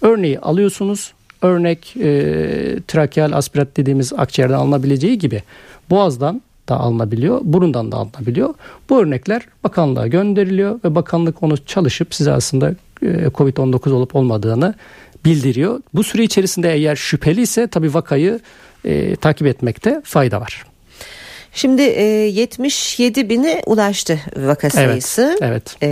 Örneği 0.02 0.40
alıyorsunuz. 0.40 1.12
Örnek 1.42 1.96
e, 1.96 2.02
trakeal 2.88 3.32
aspirat 3.32 3.76
dediğimiz 3.76 4.12
akciğerden 4.12 4.54
alınabileceği 4.54 5.18
gibi 5.18 5.42
boğazdan 5.90 6.42
da 6.68 6.80
alınabiliyor, 6.80 7.40
burundan 7.44 7.92
da 7.92 7.96
alınabiliyor. 7.96 8.54
Bu 8.90 9.00
örnekler 9.00 9.42
bakanlığa 9.64 10.06
gönderiliyor 10.06 10.80
ve 10.84 10.94
bakanlık 10.94 11.42
onu 11.42 11.56
çalışıp 11.56 12.14
size 12.14 12.32
aslında 12.32 12.74
e, 13.02 13.06
COVID-19 13.06 13.92
olup 13.92 14.16
olmadığını 14.16 14.74
bildiriyor. 15.24 15.80
Bu 15.94 16.04
süre 16.04 16.24
içerisinde 16.24 16.74
eğer 16.74 16.96
şüpheli 16.96 17.40
ise 17.40 17.66
tabii 17.66 17.94
vakayı 17.94 18.40
e, 18.84 19.16
takip 19.16 19.46
etmekte 19.46 20.00
fayda 20.04 20.40
var. 20.40 20.64
Şimdi 21.54 21.82
e, 21.82 22.02
77 22.02 23.28
bine 23.28 23.62
ulaştı 23.66 24.20
vaka 24.36 24.70
sayısı. 24.70 25.38
Evet. 25.40 25.76
evet. 25.80 25.82
E, 25.82 25.88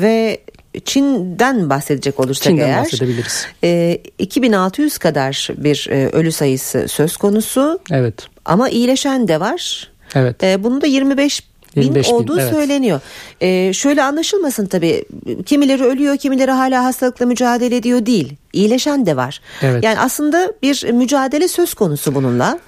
ve 0.00 0.40
Çin'den 0.84 1.70
bahsedecek 1.70 2.20
olursak 2.20 2.44
Çin'den 2.44 2.68
eğer 2.68 2.80
bahsedebiliriz. 2.80 3.46
E, 3.64 4.00
2600 4.18 4.98
kadar 4.98 5.48
bir 5.56 5.88
e, 5.90 6.08
ölü 6.08 6.32
sayısı 6.32 6.88
söz 6.88 7.16
konusu. 7.16 7.80
Evet. 7.90 8.14
Ama 8.44 8.68
iyileşen 8.68 9.28
de 9.28 9.40
var. 9.40 9.90
Evet. 10.14 10.44
E, 10.44 10.64
bunu 10.64 10.80
da 10.80 10.86
25 10.86 11.49
bin 11.76 12.12
olduğu 12.12 12.36
bin, 12.36 12.40
evet. 12.40 12.52
söyleniyor. 12.52 13.00
Ee, 13.40 13.72
şöyle 13.72 14.02
anlaşılmasın 14.02 14.66
tabii. 14.66 15.04
Kimileri 15.46 15.84
ölüyor, 15.84 16.16
kimileri 16.16 16.50
hala 16.50 16.84
hastalıkla 16.84 17.26
mücadele 17.26 17.76
ediyor 17.76 18.06
değil. 18.06 18.34
İyileşen 18.52 19.06
de 19.06 19.16
var. 19.16 19.40
Evet. 19.62 19.84
Yani 19.84 19.98
aslında 19.98 20.52
bir 20.62 20.92
mücadele 20.92 21.48
söz 21.48 21.74
konusu 21.74 22.14
bununla. 22.14 22.58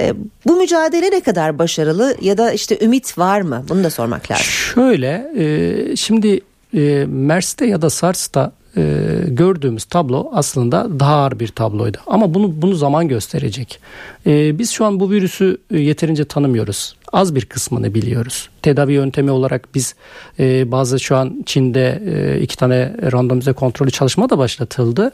Ee, 0.00 0.12
bu 0.46 0.56
mücadele 0.56 1.10
ne 1.10 1.20
kadar 1.20 1.58
başarılı 1.58 2.16
ya 2.20 2.38
da 2.38 2.52
işte 2.52 2.78
ümit 2.80 3.18
var 3.18 3.40
mı? 3.40 3.64
Bunu 3.68 3.84
da 3.84 3.90
sormak 3.90 4.30
lazım. 4.30 4.44
Şöyle, 4.44 5.30
e, 5.36 5.96
şimdi 5.96 6.40
e, 6.74 7.04
MERS'te 7.08 7.66
ya 7.66 7.82
da 7.82 7.90
SARS'ta 7.90 8.52
e, 8.76 8.82
gördüğümüz 9.26 9.84
tablo 9.84 10.30
aslında 10.32 11.00
daha 11.00 11.16
ağır 11.16 11.40
bir 11.40 11.48
tabloydu. 11.48 11.98
Ama 12.06 12.34
bunu 12.34 12.62
bunu 12.62 12.74
zaman 12.74 13.08
gösterecek. 13.08 13.80
E, 14.26 14.58
biz 14.58 14.70
şu 14.70 14.84
an 14.84 15.00
bu 15.00 15.10
virüsü 15.10 15.58
e, 15.70 15.78
yeterince 15.78 16.24
tanımıyoruz. 16.24 16.96
Az 17.12 17.34
bir 17.34 17.44
kısmını 17.44 17.94
biliyoruz. 17.94 18.48
Tedavi 18.62 18.92
yöntemi 18.92 19.30
olarak 19.30 19.68
biz 19.74 19.94
e, 20.38 20.72
bazı 20.72 21.00
şu 21.00 21.16
an 21.16 21.42
Çin'de 21.46 22.02
e, 22.06 22.40
iki 22.40 22.56
tane 22.56 22.92
randomize 23.12 23.52
kontrolü 23.52 23.90
çalışma 23.90 24.30
da 24.30 24.38
başlatıldı. 24.38 25.12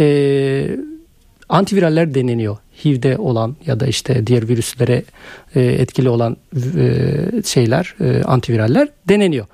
E, 0.00 0.76
antiviraller 1.48 2.14
deneniyor. 2.14 2.56
HIV'de 2.84 3.18
olan 3.18 3.56
ya 3.66 3.80
da 3.80 3.86
işte 3.86 4.26
diğer 4.26 4.48
virüslere 4.48 5.02
e, 5.54 5.60
etkili 5.60 6.08
olan 6.08 6.36
e, 6.76 7.42
şeyler, 7.44 7.94
e, 8.00 8.22
antiviraller 8.22 8.88
deneniyor. 9.08 9.46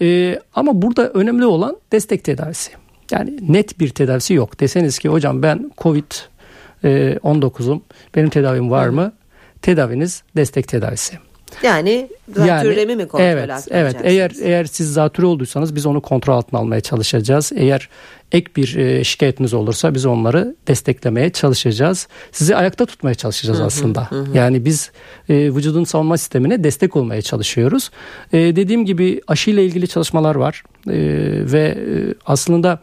E, 0.00 0.38
ama 0.54 0.82
burada 0.82 1.08
önemli 1.08 1.46
olan 1.46 1.76
destek 1.92 2.24
tedavisi. 2.24 2.83
Yani 3.10 3.52
net 3.52 3.80
bir 3.80 3.88
tedavisi 3.88 4.34
yok. 4.34 4.60
Deseniz 4.60 4.98
ki 4.98 5.08
hocam 5.08 5.42
ben 5.42 5.70
Covid 5.78 6.12
19'um 6.84 7.80
benim 8.14 8.30
tedavim 8.30 8.70
var 8.70 8.88
mı? 8.88 9.12
Tedaviniz 9.62 10.22
destek 10.36 10.68
tedavisi. 10.68 11.18
Yani 11.62 12.08
zatürremi 12.36 12.92
yani, 12.92 12.96
mi 12.96 13.08
kontrol 13.08 13.24
evet, 13.24 13.50
evet. 13.70 13.96
Eğer 14.02 14.32
eğer 14.42 14.64
siz 14.64 14.92
zatürre 14.92 15.26
olduysanız 15.26 15.74
biz 15.74 15.86
onu 15.86 16.00
kontrol 16.00 16.34
altına 16.34 16.60
almaya 16.60 16.80
çalışacağız. 16.80 17.52
Eğer 17.56 17.88
ek 18.32 18.46
bir 18.56 18.76
e, 18.76 19.04
şikayetiniz 19.04 19.54
olursa 19.54 19.94
biz 19.94 20.06
onları 20.06 20.54
desteklemeye 20.68 21.30
çalışacağız. 21.30 22.08
Sizi 22.32 22.56
ayakta 22.56 22.86
tutmaya 22.86 23.14
çalışacağız 23.14 23.58
hı 23.58 23.62
hı, 23.62 23.66
aslında. 23.66 24.10
Hı. 24.10 24.26
Yani 24.34 24.64
biz 24.64 24.90
e, 25.28 25.34
vücudun 25.34 25.84
savunma 25.84 26.18
sistemine 26.18 26.64
destek 26.64 26.96
olmaya 26.96 27.22
çalışıyoruz. 27.22 27.90
E, 28.32 28.38
dediğim 28.38 28.84
gibi 28.84 29.20
aşıyla 29.26 29.62
ilgili 29.62 29.88
çalışmalar 29.88 30.34
var 30.34 30.62
e, 30.86 30.92
ve 31.52 31.60
e, 31.60 32.14
aslında 32.26 32.80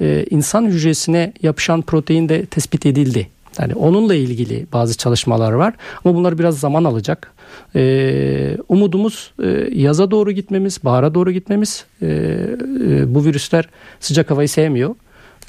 e, 0.00 0.26
insan 0.30 0.66
hücresine 0.66 1.32
yapışan 1.42 1.82
protein 1.82 2.28
de 2.28 2.46
tespit 2.46 2.86
edildi. 2.86 3.28
Yani 3.58 3.74
onunla 3.74 4.14
ilgili 4.14 4.66
bazı 4.72 4.96
çalışmalar 4.96 5.52
var 5.52 5.74
ama 6.04 6.14
bunlar 6.14 6.38
biraz 6.38 6.60
zaman 6.60 6.84
alacak. 6.84 7.32
Ee, 7.76 8.56
umudumuz 8.68 9.32
e, 9.42 9.68
yaza 9.72 10.10
doğru 10.10 10.32
gitmemiz, 10.32 10.84
bahara 10.84 11.14
doğru 11.14 11.30
gitmemiz. 11.30 11.84
Ee, 12.02 12.06
e, 12.06 13.14
bu 13.14 13.24
virüsler 13.24 13.68
sıcak 14.00 14.30
havayı 14.30 14.48
sevmiyor. 14.48 14.94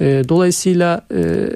Ee, 0.02 0.24
dolayısıyla 0.30 1.02
e, 1.16 1.50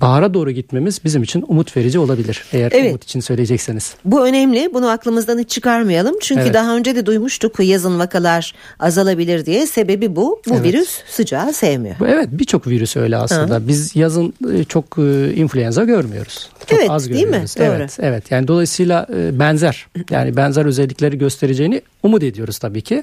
bahara 0.00 0.34
doğru 0.34 0.50
gitmemiz 0.50 1.04
bizim 1.04 1.22
için 1.22 1.44
umut 1.48 1.76
verici 1.76 1.98
olabilir. 1.98 2.44
Eğer 2.52 2.72
evet. 2.74 2.90
umut 2.90 3.04
için 3.04 3.20
söyleyecekseniz. 3.20 3.94
Bu 4.04 4.26
önemli. 4.26 4.70
Bunu 4.74 4.88
aklımızdan 4.88 5.38
hiç 5.38 5.50
çıkarmayalım. 5.50 6.14
Çünkü 6.22 6.42
evet. 6.42 6.54
daha 6.54 6.76
önce 6.76 6.96
de 6.96 7.06
duymuştuk 7.06 7.60
yazın 7.60 7.98
vakalar 7.98 8.54
azalabilir 8.80 9.46
diye. 9.46 9.66
Sebebi 9.66 10.16
bu. 10.16 10.42
Bu 10.48 10.54
evet. 10.54 10.64
virüs 10.64 10.98
sıcağı 11.10 11.52
sevmiyor. 11.52 11.96
Evet 12.06 12.28
birçok 12.30 12.66
virüs 12.66 12.96
öyle 12.96 13.16
aslında. 13.16 13.54
Ha. 13.54 13.68
Biz 13.68 13.96
yazın 13.96 14.34
e, 14.54 14.64
çok 14.64 14.98
e, 14.98 15.34
influenza 15.34 15.84
görmüyoruz. 15.84 16.50
Çok 16.66 16.78
evet, 16.78 16.90
az 16.90 17.08
görüyoruz. 17.08 17.32
Değil 17.32 17.42
mi? 17.42 17.48
Doğru. 17.58 17.76
Evet, 17.76 17.96
evet. 18.00 18.30
Yani 18.30 18.48
dolayısıyla 18.48 19.06
e, 19.16 19.38
benzer. 19.38 19.86
Yani 20.10 20.36
benzer 20.36 20.64
özellikleri 20.64 21.18
göstereceğini 21.18 21.82
umut 22.02 22.22
ediyoruz 22.22 22.58
tabii 22.58 22.82
ki. 22.82 23.02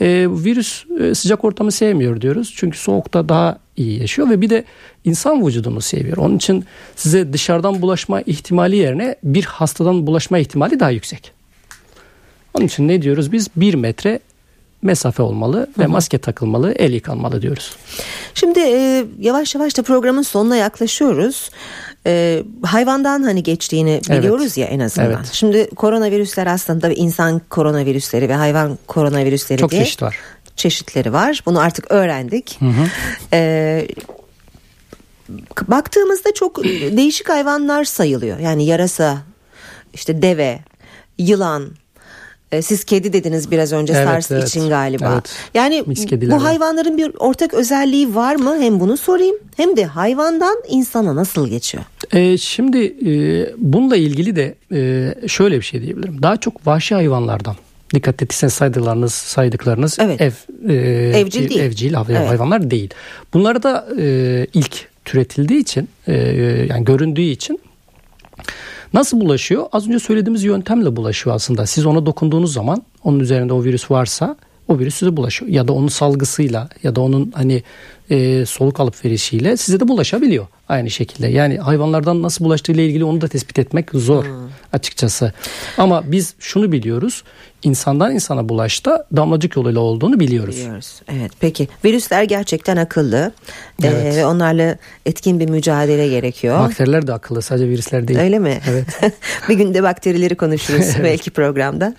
E, 0.00 0.26
virüs 0.30 0.84
e, 1.00 1.14
sıcak 1.14 1.44
ortamı 1.44 1.72
sevmiyor 1.72 2.20
diyoruz. 2.20 2.54
Çünkü 2.56 2.78
soğukta 2.78 3.28
daha 3.28 3.58
iyi 3.76 4.00
yaşıyor 4.00 4.30
ve 4.30 4.40
bir 4.40 4.50
de 4.50 4.64
insan 5.04 5.46
vücudunu 5.46 5.80
seviyor. 5.80 6.16
Onun 6.16 6.36
için 6.36 6.64
size 6.96 7.32
dışarıdan 7.32 7.82
bulaşma 7.82 8.20
ihtimali 8.20 8.76
yerine 8.76 9.16
bir 9.22 9.44
hastadan 9.44 10.06
bulaşma 10.06 10.38
ihtimali 10.38 10.80
daha 10.80 10.90
yüksek. 10.90 11.32
Onun 12.54 12.66
için 12.66 12.88
ne 12.88 13.02
diyoruz 13.02 13.32
biz? 13.32 13.48
Bir 13.56 13.74
metre 13.74 14.20
mesafe 14.82 15.22
olmalı 15.22 15.66
ve 15.78 15.86
maske 15.86 16.18
takılmalı, 16.18 16.72
el 16.72 16.92
yıkanmalı 16.92 17.42
diyoruz. 17.42 17.76
Şimdi 18.34 18.60
e, 18.60 19.04
yavaş 19.20 19.54
yavaş 19.54 19.76
da 19.76 19.82
programın 19.82 20.22
sonuna 20.22 20.56
yaklaşıyoruz. 20.56 21.50
E, 22.06 22.42
hayvandan 22.62 23.22
hani 23.22 23.42
geçtiğini 23.42 24.00
biliyoruz 24.10 24.44
evet. 24.44 24.58
ya 24.58 24.66
en 24.66 24.80
azından. 24.80 25.10
Evet. 25.10 25.30
Şimdi 25.32 25.70
koronavirüsler 25.70 26.46
aslında 26.46 26.92
insan 26.92 27.40
koronavirüsleri 27.50 28.28
ve 28.28 28.34
hayvan 28.34 28.78
koronavirüsleri 28.86 29.60
Çok 29.60 29.70
diye 29.70 29.84
çeşit 29.84 30.02
var. 30.02 30.18
çeşitleri 30.56 31.12
var. 31.12 31.42
Bunu 31.46 31.60
artık 31.60 31.90
öğrendik. 31.90 32.56
Hı 32.60 32.66
hı. 32.66 32.86
E, 33.32 33.88
baktığımızda 35.68 36.34
çok 36.34 36.64
değişik 36.64 37.28
hayvanlar 37.28 37.84
sayılıyor. 37.84 38.38
Yani 38.38 38.66
yarasa, 38.66 39.18
işte 39.94 40.22
deve, 40.22 40.58
yılan, 41.18 41.70
e, 42.56 42.62
siz 42.62 42.84
kedi 42.84 43.12
dediniz 43.12 43.50
biraz 43.50 43.72
önce 43.72 43.92
evet, 43.92 44.08
SARS 44.08 44.30
evet. 44.30 44.48
için 44.48 44.68
galiba. 44.68 45.12
Evet. 45.14 45.30
Yani 45.54 45.84
bu 46.30 46.44
hayvanların 46.44 46.98
bir 46.98 47.12
ortak 47.18 47.54
özelliği 47.54 48.14
var 48.14 48.36
mı? 48.36 48.56
Hem 48.60 48.80
bunu 48.80 48.96
sorayım 48.96 49.36
hem 49.56 49.76
de 49.76 49.84
hayvandan 49.84 50.56
insana 50.68 51.16
nasıl 51.16 51.48
geçiyor? 51.48 51.84
Ee, 52.12 52.38
şimdi 52.38 52.78
e, 53.06 53.12
bununla 53.58 53.96
ilgili 53.96 54.36
de 54.36 54.54
e, 54.72 55.28
şöyle 55.28 55.56
bir 55.56 55.64
şey 55.64 55.82
diyebilirim. 55.82 56.22
Daha 56.22 56.36
çok 56.36 56.66
vahşi 56.66 56.94
hayvanlardan 56.94 57.56
dikkat 57.94 58.22
ettiyseniz 58.22 58.54
saydıklarınız 58.54 59.14
saydıklarınız 59.14 59.96
evet. 60.00 60.20
ev 60.20 60.32
e, 60.68 61.18
evcil 61.18 61.48
değil. 61.48 61.60
evcil 61.60 61.94
evet. 62.10 62.28
hayvanlar 62.28 62.70
değil. 62.70 62.90
Bunlar 63.34 63.62
da 63.62 63.86
e, 63.98 64.46
ilk 64.54 64.88
türetildiği 65.04 65.60
için 65.60 65.88
e, 66.06 66.14
yani 66.68 66.84
göründüğü 66.84 67.22
için 67.22 67.60
Nasıl 68.94 69.20
bulaşıyor? 69.20 69.66
Az 69.72 69.88
önce 69.88 69.98
söylediğimiz 69.98 70.44
yöntemle 70.44 70.96
bulaşıyor 70.96 71.36
aslında. 71.36 71.66
Siz 71.66 71.86
ona 71.86 72.06
dokunduğunuz 72.06 72.52
zaman 72.52 72.82
onun 73.04 73.20
üzerinde 73.20 73.52
o 73.52 73.64
virüs 73.64 73.90
varsa 73.90 74.36
o 74.68 74.78
virüs 74.78 74.94
size 74.94 75.16
bulaşıyor. 75.16 75.50
Ya 75.50 75.68
da 75.68 75.72
onun 75.72 75.88
salgısıyla 75.88 76.68
ya 76.82 76.96
da 76.96 77.00
onun 77.00 77.32
hani 77.34 77.62
e, 78.10 78.46
soluk 78.46 78.80
alıp 78.80 79.04
verişiyle 79.04 79.56
size 79.56 79.80
de 79.80 79.88
bulaşabiliyor 79.88 80.46
aynı 80.68 80.90
şekilde. 80.90 81.28
Yani 81.28 81.58
hayvanlardan 81.58 82.22
nasıl 82.22 82.44
bulaştığı 82.44 82.72
ile 82.72 82.86
ilgili 82.86 83.04
onu 83.04 83.20
da 83.20 83.28
tespit 83.28 83.58
etmek 83.58 83.90
zor 83.94 84.24
hmm. 84.24 84.48
açıkçası. 84.72 85.32
Ama 85.78 86.02
biz 86.12 86.34
şunu 86.38 86.72
biliyoruz. 86.72 87.24
insandan 87.62 88.14
insana 88.14 88.48
bulaşta 88.48 89.06
damlacık 89.16 89.56
yoluyla 89.56 89.80
olduğunu 89.80 90.20
biliyoruz. 90.20 90.56
Biliyoruz. 90.56 91.02
Evet. 91.08 91.32
Peki 91.40 91.68
virüsler 91.84 92.22
gerçekten 92.22 92.76
akıllı. 92.76 93.32
Ee, 93.82 93.86
evet. 93.86 94.16
Ee, 94.16 94.26
onlarla 94.26 94.76
etkin 95.06 95.40
bir 95.40 95.48
mücadele 95.48 96.08
gerekiyor. 96.08 96.58
Bakteriler 96.58 97.06
de 97.06 97.12
akıllı. 97.12 97.42
Sadece 97.42 97.68
virüsler 97.68 98.08
değil. 98.08 98.20
Öyle 98.20 98.38
mi? 98.38 98.60
Evet. 98.70 98.86
bir 99.48 99.54
günde 99.54 99.82
bakterileri 99.82 100.34
konuşuruz 100.34 100.86
evet. 100.94 101.04
belki 101.04 101.30
programda. 101.30 101.94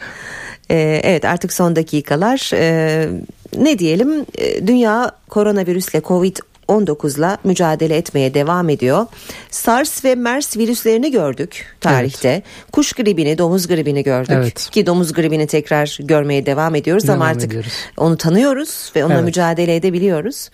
Ee, 0.71 1.01
evet 1.03 1.25
artık 1.25 1.53
son 1.53 1.75
dakikalar. 1.75 2.51
Ee, 2.53 3.09
ne 3.57 3.79
diyelim? 3.79 4.25
Ee, 4.37 4.67
dünya 4.67 5.11
koronavirüsle 5.29 6.01
Covid 6.01 6.37
19'la 6.67 7.37
mücadele 7.43 7.97
etmeye 7.97 8.33
devam 8.33 8.69
ediyor. 8.69 9.05
SARS 9.49 10.05
ve 10.05 10.15
MERS 10.15 10.57
virüslerini 10.57 11.11
gördük 11.11 11.65
tarihte. 11.81 12.29
Evet. 12.29 12.43
Kuş 12.71 12.93
gribini, 12.93 13.37
domuz 13.37 13.67
gribini 13.67 14.03
gördük. 14.03 14.31
Evet. 14.33 14.69
Ki 14.69 14.85
domuz 14.85 15.13
gribini 15.13 15.47
tekrar 15.47 15.97
görmeye 16.01 16.45
devam 16.45 16.75
ediyoruz 16.75 17.03
devam 17.03 17.21
ama 17.21 17.31
artık 17.31 17.49
ediyoruz. 17.49 17.73
onu 17.97 18.17
tanıyoruz 18.17 18.91
ve 18.95 19.05
onunla 19.05 19.15
evet. 19.15 19.25
mücadele 19.25 19.75
edebiliyoruz. 19.75 20.49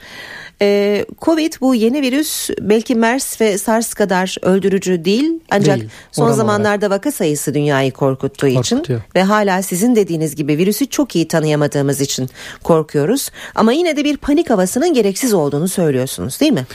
Ee, 0.63 1.06
Covid 1.21 1.54
bu 1.62 1.76
yeni 1.76 2.02
virüs 2.02 2.50
belki 2.62 2.95
MERS 2.95 3.41
ve 3.41 3.58
SARS 3.58 3.93
kadar 3.93 4.36
öldürücü 4.41 5.06
değil 5.06 5.39
ancak 5.52 5.80
değil, 5.80 5.89
son 6.12 6.32
zamanlarda 6.32 6.88
olarak. 6.88 7.00
vaka 7.00 7.12
sayısı 7.12 7.54
dünyayı 7.54 7.91
korkuttuğu 7.91 8.47
için 8.47 8.84
ve 9.15 9.24
hala 9.24 9.62
sizin 9.62 9.95
dediğiniz 9.95 10.36
gibi 10.36 10.58
virüsü 10.58 10.89
çok 10.89 11.15
iyi 11.15 11.28
tanıyamadığımız 11.28 12.02
için 12.02 12.30
korkuyoruz. 12.63 13.30
Ama 13.56 13.74
yine 13.74 13.97
de 13.97 14.04
bir 14.04 14.17
panik 14.17 14.50
havasının 14.50 14.93
gereksiz 14.93 15.34
olduğunu 15.34 15.67
söylüyorsunuz 16.08 16.42
değil 16.42 16.54
mi? 16.54 16.66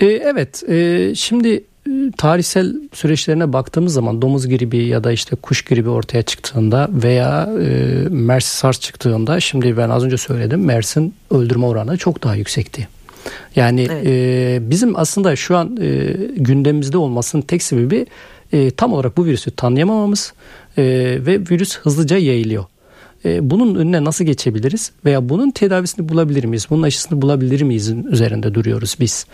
Ee, 0.00 0.06
evet 0.06 0.62
e, 0.68 1.12
şimdi 1.14 1.64
e, 1.88 1.90
tarihsel 2.18 2.74
süreçlerine 2.92 3.52
baktığımız 3.52 3.92
zaman 3.92 4.22
domuz 4.22 4.48
gribi 4.48 4.86
ya 4.86 5.04
da 5.04 5.12
işte 5.12 5.36
kuş 5.36 5.62
gribi 5.62 5.88
ortaya 5.88 6.22
çıktığında 6.22 6.88
veya 6.92 7.48
e, 7.60 7.68
MERS 8.10 8.44
SARS 8.44 8.80
çıktığında 8.80 9.40
şimdi 9.40 9.76
ben 9.76 9.90
az 9.90 10.04
önce 10.04 10.16
söyledim 10.16 10.64
MERS'in 10.64 11.14
öldürme 11.30 11.66
oranı 11.66 11.96
çok 11.96 12.22
daha 12.22 12.34
yüksekti. 12.34 12.88
Yani 13.56 13.86
evet. 13.90 14.06
e, 14.06 14.58
bizim 14.70 14.96
aslında 14.96 15.36
şu 15.36 15.56
an 15.56 15.76
e, 15.80 16.16
gündemimizde 16.36 16.98
olmasının 16.98 17.42
tek 17.42 17.62
sebebi 17.62 18.06
e, 18.52 18.70
tam 18.70 18.92
olarak 18.92 19.16
bu 19.16 19.24
virüsü 19.24 19.50
tanıyamamamız 19.50 20.32
e, 20.78 20.82
ve 21.26 21.40
virüs 21.50 21.78
hızlıca 21.78 22.18
yayılıyor. 22.18 22.64
E, 23.24 23.50
bunun 23.50 23.74
önüne 23.74 24.04
nasıl 24.04 24.24
geçebiliriz 24.24 24.92
veya 25.04 25.28
bunun 25.28 25.50
tedavisini 25.50 26.08
bulabilir 26.08 26.44
miyiz? 26.44 26.66
Bunun 26.70 26.82
aşısını 26.82 27.22
bulabilir 27.22 27.62
miyiz 27.62 27.90
üzerinde 27.90 28.54
duruyoruz 28.54 28.96
biz. 29.00 29.26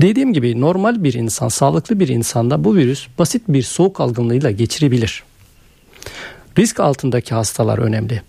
Dediğim 0.00 0.32
gibi 0.32 0.60
normal 0.60 1.04
bir 1.04 1.14
insan, 1.14 1.48
sağlıklı 1.48 2.00
bir 2.00 2.08
insanda 2.08 2.64
bu 2.64 2.76
virüs 2.76 3.06
basit 3.18 3.42
bir 3.48 3.62
soğuk 3.62 4.00
algınlığıyla 4.00 4.50
geçirebilir. 4.50 5.22
Risk 6.58 6.80
altındaki 6.80 7.34
hastalar 7.34 7.78
önemli. 7.78 8.22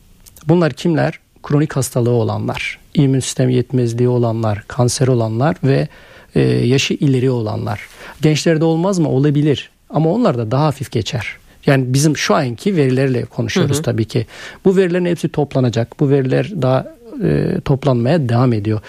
Bunlar 0.48 0.74
kimler? 0.74 1.20
Kronik 1.44 1.76
hastalığı 1.76 2.12
olanlar, 2.12 2.80
immün 2.94 3.20
sistem 3.20 3.50
yetmezliği 3.50 4.10
olanlar, 4.10 4.64
kanser 4.68 5.08
olanlar 5.08 5.56
ve 5.64 5.88
e, 6.36 6.42
yaşı 6.42 6.94
ileri 6.94 7.30
olanlar. 7.30 7.88
Gençlerde 8.22 8.66
olmaz 8.66 9.00
mı? 9.00 9.10
Olabilir. 9.10 9.70
Ama 9.90 10.10
onlar 10.14 10.38
da 10.38 10.52
daha 10.52 10.66
hafif 10.66 10.92
geçer. 10.92 11.38
Yani 11.66 11.94
bizim 11.94 12.18
şu 12.18 12.36
anki 12.36 12.76
verilerle 12.76 13.26
konuşuyoruz 13.26 13.76
hı 13.76 13.80
hı. 13.80 13.84
tabii 13.84 14.06
ki. 14.06 14.26
Bu 14.66 14.78
verilerin 14.78 15.06
hepsi 15.06 15.30
toplanacak. 15.30 16.00
Bu 16.00 16.10
veriler 16.10 16.52
daha 16.62 16.96
e, 17.24 17.58
toplanmaya 17.66 18.30
devam 18.30 18.54
ediyor. 18.54 18.82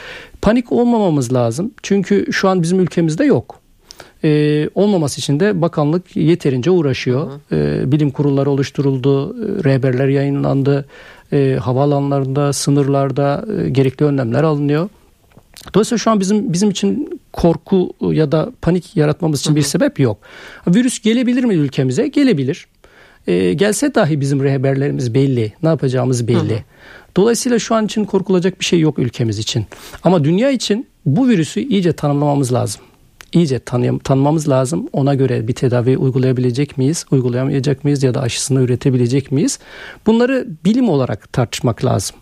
Panik 0.42 0.72
olmamamız 0.72 1.34
lazım. 1.34 1.70
Çünkü 1.82 2.32
şu 2.32 2.48
an 2.48 2.62
bizim 2.62 2.80
ülkemizde 2.80 3.24
yok. 3.24 3.60
Ee, 4.24 4.68
olmaması 4.74 5.20
için 5.20 5.40
de 5.40 5.62
bakanlık 5.62 6.16
yeterince 6.16 6.70
uğraşıyor. 6.70 7.30
Ee, 7.52 7.92
bilim 7.92 8.10
kurulları 8.10 8.50
oluşturuldu, 8.50 9.30
e, 9.30 9.64
rehberler 9.64 10.08
yayınlandı, 10.08 10.86
e, 11.32 11.58
havaalanlarında, 11.60 12.52
sınırlarda 12.52 13.44
e, 13.58 13.68
gerekli 13.68 14.04
önlemler 14.04 14.42
alınıyor. 14.42 14.88
Dolayısıyla 15.74 15.98
şu 15.98 16.10
an 16.10 16.20
bizim 16.20 16.52
bizim 16.52 16.70
için 16.70 17.20
korku 17.36 17.94
ya 18.00 18.32
da 18.32 18.52
panik 18.62 18.96
yaratmamız 18.96 19.40
için 19.40 19.56
bir 19.56 19.62
sebep 19.62 20.00
yok. 20.00 20.18
Virüs 20.68 21.00
gelebilir 21.00 21.44
mi 21.44 21.54
ülkemize? 21.54 22.08
Gelebilir. 22.08 22.66
Ee, 23.26 23.52
gelse 23.52 23.94
dahi 23.94 24.20
bizim 24.20 24.42
rehberlerimiz 24.42 25.14
belli, 25.14 25.52
ne 25.62 25.68
yapacağımız 25.68 26.28
belli. 26.28 26.64
Dolayısıyla 27.16 27.58
şu 27.58 27.74
an 27.74 27.84
için 27.84 28.04
korkulacak 28.04 28.60
bir 28.60 28.64
şey 28.64 28.80
yok 28.80 28.98
ülkemiz 28.98 29.38
için. 29.38 29.66
Ama 30.04 30.24
dünya 30.24 30.50
için 30.50 30.86
bu 31.06 31.28
virüsü 31.28 31.60
iyice 31.60 31.92
tanımlamamız 31.92 32.52
lazım. 32.52 32.82
İyice 33.32 33.58
tanı 33.58 33.98
tanımamız 33.98 34.48
lazım. 34.48 34.88
Ona 34.92 35.14
göre 35.14 35.48
bir 35.48 35.52
tedavi 35.52 35.96
uygulayabilecek 35.96 36.78
miyiz, 36.78 37.04
uygulayamayacak 37.10 37.84
mıyız 37.84 38.02
ya 38.02 38.14
da 38.14 38.20
aşısını 38.20 38.62
üretebilecek 38.62 39.32
miyiz? 39.32 39.58
Bunları 40.06 40.46
bilim 40.64 40.88
olarak 40.88 41.32
tartışmak 41.32 41.84
lazım. 41.84 42.16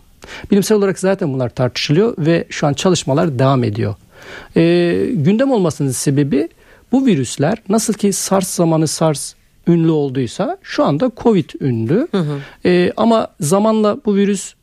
Bilimsel 0.51 0.77
olarak 0.77 0.99
zaten 0.99 1.33
bunlar 1.33 1.49
tartışılıyor 1.49 2.15
ve 2.17 2.45
şu 2.49 2.67
an 2.67 2.73
çalışmalar 2.73 3.39
devam 3.39 3.63
ediyor. 3.63 3.95
Ee, 4.57 5.09
gündem 5.13 5.51
olmasının 5.51 5.91
sebebi 5.91 6.49
bu 6.91 7.05
virüsler 7.05 7.57
nasıl 7.69 7.93
ki 7.93 8.13
SARS 8.13 8.55
zamanı 8.55 8.87
SARS 8.87 9.33
ünlü 9.67 9.91
olduysa 9.91 10.57
şu 10.61 10.83
anda 10.83 11.11
Covid 11.17 11.49
ünlü. 11.61 12.07
Hı 12.11 12.17
hı. 12.17 12.39
Ee, 12.65 12.91
ama 12.97 13.27
zamanla 13.39 13.97
bu 14.05 14.15
virüs 14.15 14.53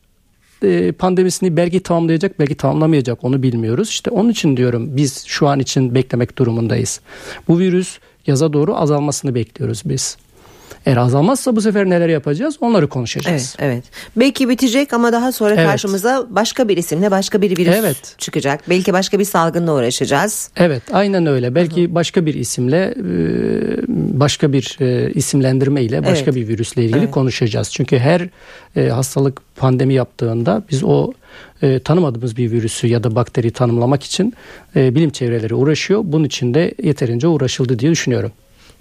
e, 0.65 0.93
pandemisini 0.93 1.57
belki 1.57 1.81
tamamlayacak 1.81 2.39
belki 2.39 2.55
tamamlamayacak 2.55 3.25
onu 3.25 3.43
bilmiyoruz. 3.43 3.89
İşte 3.89 4.11
onun 4.11 4.29
için 4.29 4.57
diyorum 4.57 4.97
biz 4.97 5.25
şu 5.27 5.49
an 5.49 5.61
için 5.61 5.95
beklemek 5.95 6.39
durumundayız. 6.39 7.01
Bu 7.49 7.59
virüs 7.59 7.99
yaza 8.27 8.53
doğru 8.53 8.77
azalmasını 8.77 9.35
bekliyoruz 9.35 9.83
biz. 9.85 10.17
Eğer 10.87 10.97
azalmazsa 10.97 11.57
bu 11.57 11.61
sefer 11.61 11.91
neler 11.91 12.09
yapacağız 12.09 12.57
onları 12.61 12.89
konuşacağız. 12.89 13.57
Evet, 13.59 13.73
evet. 13.73 13.85
Belki 14.17 14.49
bitecek 14.49 14.93
ama 14.93 15.13
daha 15.13 15.33
sonra 15.33 15.55
evet. 15.55 15.67
karşımıza 15.67 16.27
başka 16.31 16.69
bir 16.69 16.77
isimle 16.77 17.11
başka 17.11 17.43
bir 17.43 17.59
virüs 17.59 17.75
evet. 17.77 18.15
çıkacak. 18.19 18.61
Belki 18.69 18.93
başka 18.93 19.19
bir 19.19 19.25
salgınla 19.25 19.75
uğraşacağız. 19.75 20.51
Evet 20.57 20.83
aynen 20.93 21.27
öyle. 21.27 21.55
Belki 21.55 21.85
Hı-hı. 21.85 21.95
başka 21.95 22.27
bir 22.27 22.35
isimle 22.35 22.95
başka 23.89 24.53
bir 24.53 24.77
isimlendirme 25.15 25.83
ile 25.83 26.05
başka 26.05 26.25
evet. 26.25 26.35
bir 26.35 26.49
virüsle 26.49 26.85
ilgili 26.85 26.99
evet. 26.99 27.11
konuşacağız. 27.11 27.71
Çünkü 27.71 27.99
her 27.99 28.29
hastalık 28.91 29.41
pandemi 29.57 29.95
yaptığında 29.95 30.63
biz 30.71 30.85
o 30.85 31.13
e, 31.63 31.79
tanımadığımız 31.79 32.37
bir 32.37 32.51
virüsü 32.51 32.87
ya 32.87 33.05
da 33.05 33.15
bakteri 33.15 33.51
tanımlamak 33.51 34.03
için 34.03 34.35
e, 34.77 34.95
bilim 34.95 35.11
çevreleri 35.11 35.55
uğraşıyor. 35.55 36.01
Bunun 36.05 36.25
için 36.25 36.55
de 36.55 36.75
yeterince 36.83 37.29
uğraşıldı 37.29 37.79
diye 37.79 37.91
düşünüyorum. 37.91 38.33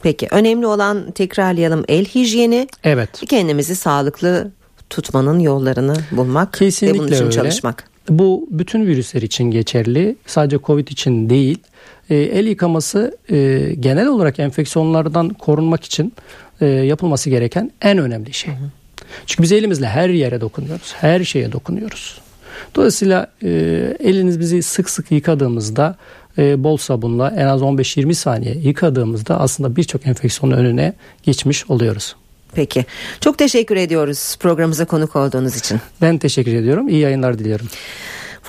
Peki 0.03 0.27
önemli 0.31 0.67
olan 0.67 1.11
tekrarlayalım 1.11 1.83
el 1.87 2.05
hijyeni. 2.05 2.67
Evet. 2.83 3.09
Kendimizi 3.29 3.75
sağlıklı 3.75 4.51
tutmanın 4.89 5.39
yollarını 5.39 5.95
bulmak 6.11 6.53
Kesinlikle 6.53 6.99
ve 6.99 6.99
bunun 7.03 7.11
için 7.11 7.23
öyle. 7.23 7.31
çalışmak. 7.31 7.83
Bu 8.09 8.47
bütün 8.51 8.85
virüsler 8.85 9.21
için 9.21 9.51
geçerli. 9.51 10.15
Sadece 10.25 10.59
Covid 10.63 10.87
için 10.87 11.29
değil. 11.29 11.57
E, 12.09 12.15
el 12.15 12.47
yıkaması 12.47 13.17
e, 13.29 13.69
genel 13.79 14.07
olarak 14.07 14.39
enfeksiyonlardan 14.39 15.29
korunmak 15.29 15.83
için 15.83 16.13
e, 16.61 16.65
yapılması 16.65 17.29
gereken 17.29 17.71
en 17.81 17.97
önemli 17.97 18.33
şey. 18.33 18.53
Hı 18.53 18.57
hı. 18.57 18.69
Çünkü 19.25 19.43
biz 19.43 19.51
elimizle 19.51 19.87
her 19.87 20.09
yere 20.09 20.41
dokunuyoruz. 20.41 20.93
Her 20.93 21.23
şeye 21.23 21.51
dokunuyoruz. 21.51 22.21
Dolayısıyla 22.75 23.27
e, 23.43 23.49
eliniz 23.99 24.39
bizi 24.39 24.63
sık 24.63 24.89
sık 24.89 25.11
yıkadığımızda 25.11 25.95
e, 26.37 26.63
bol 26.63 26.77
sabunla 26.77 27.33
en 27.37 27.47
az 27.47 27.61
15-20 27.61 28.13
saniye 28.13 28.55
yıkadığımızda 28.55 29.39
aslında 29.39 29.75
birçok 29.75 30.07
enfeksiyonun 30.07 30.57
önüne 30.57 30.93
geçmiş 31.23 31.69
oluyoruz. 31.69 32.15
Peki. 32.53 32.85
Çok 33.19 33.37
teşekkür 33.37 33.75
ediyoruz 33.75 34.35
programımıza 34.39 34.85
konuk 34.85 35.15
olduğunuz 35.15 35.55
için. 35.55 35.79
Ben 36.01 36.17
teşekkür 36.17 36.53
ediyorum. 36.53 36.89
İyi 36.89 36.99
yayınlar 36.99 37.39
diliyorum. 37.39 37.67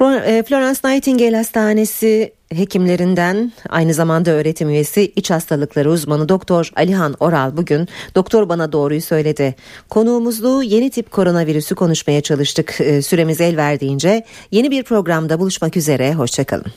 E, 0.00 0.42
Florence 0.48 0.80
Nightingale 0.84 1.36
Hastanesi 1.36 2.32
hekimlerinden 2.54 3.52
aynı 3.68 3.94
zamanda 3.94 4.30
öğretim 4.30 4.68
üyesi 4.68 5.12
iç 5.16 5.30
hastalıkları 5.30 5.90
uzmanı 5.90 6.28
Doktor 6.28 6.70
Alihan 6.76 7.14
Oral 7.20 7.56
bugün 7.56 7.88
doktor 8.14 8.48
bana 8.48 8.72
doğruyu 8.72 9.00
söyledi. 9.00 9.54
Konuğumuzlu 9.88 10.62
yeni 10.62 10.90
tip 10.90 11.10
koronavirüsü 11.10 11.74
konuşmaya 11.74 12.20
çalıştık. 12.20 12.80
E, 12.80 13.02
süremiz 13.02 13.40
el 13.40 13.56
verdiğince 13.56 14.24
yeni 14.50 14.70
bir 14.70 14.82
programda 14.82 15.40
buluşmak 15.40 15.76
üzere. 15.76 16.14
Hoşçakalın. 16.14 16.72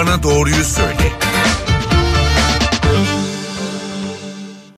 Bana 0.00 0.22
doğruyu 0.22 0.64
söyle. 0.64 1.29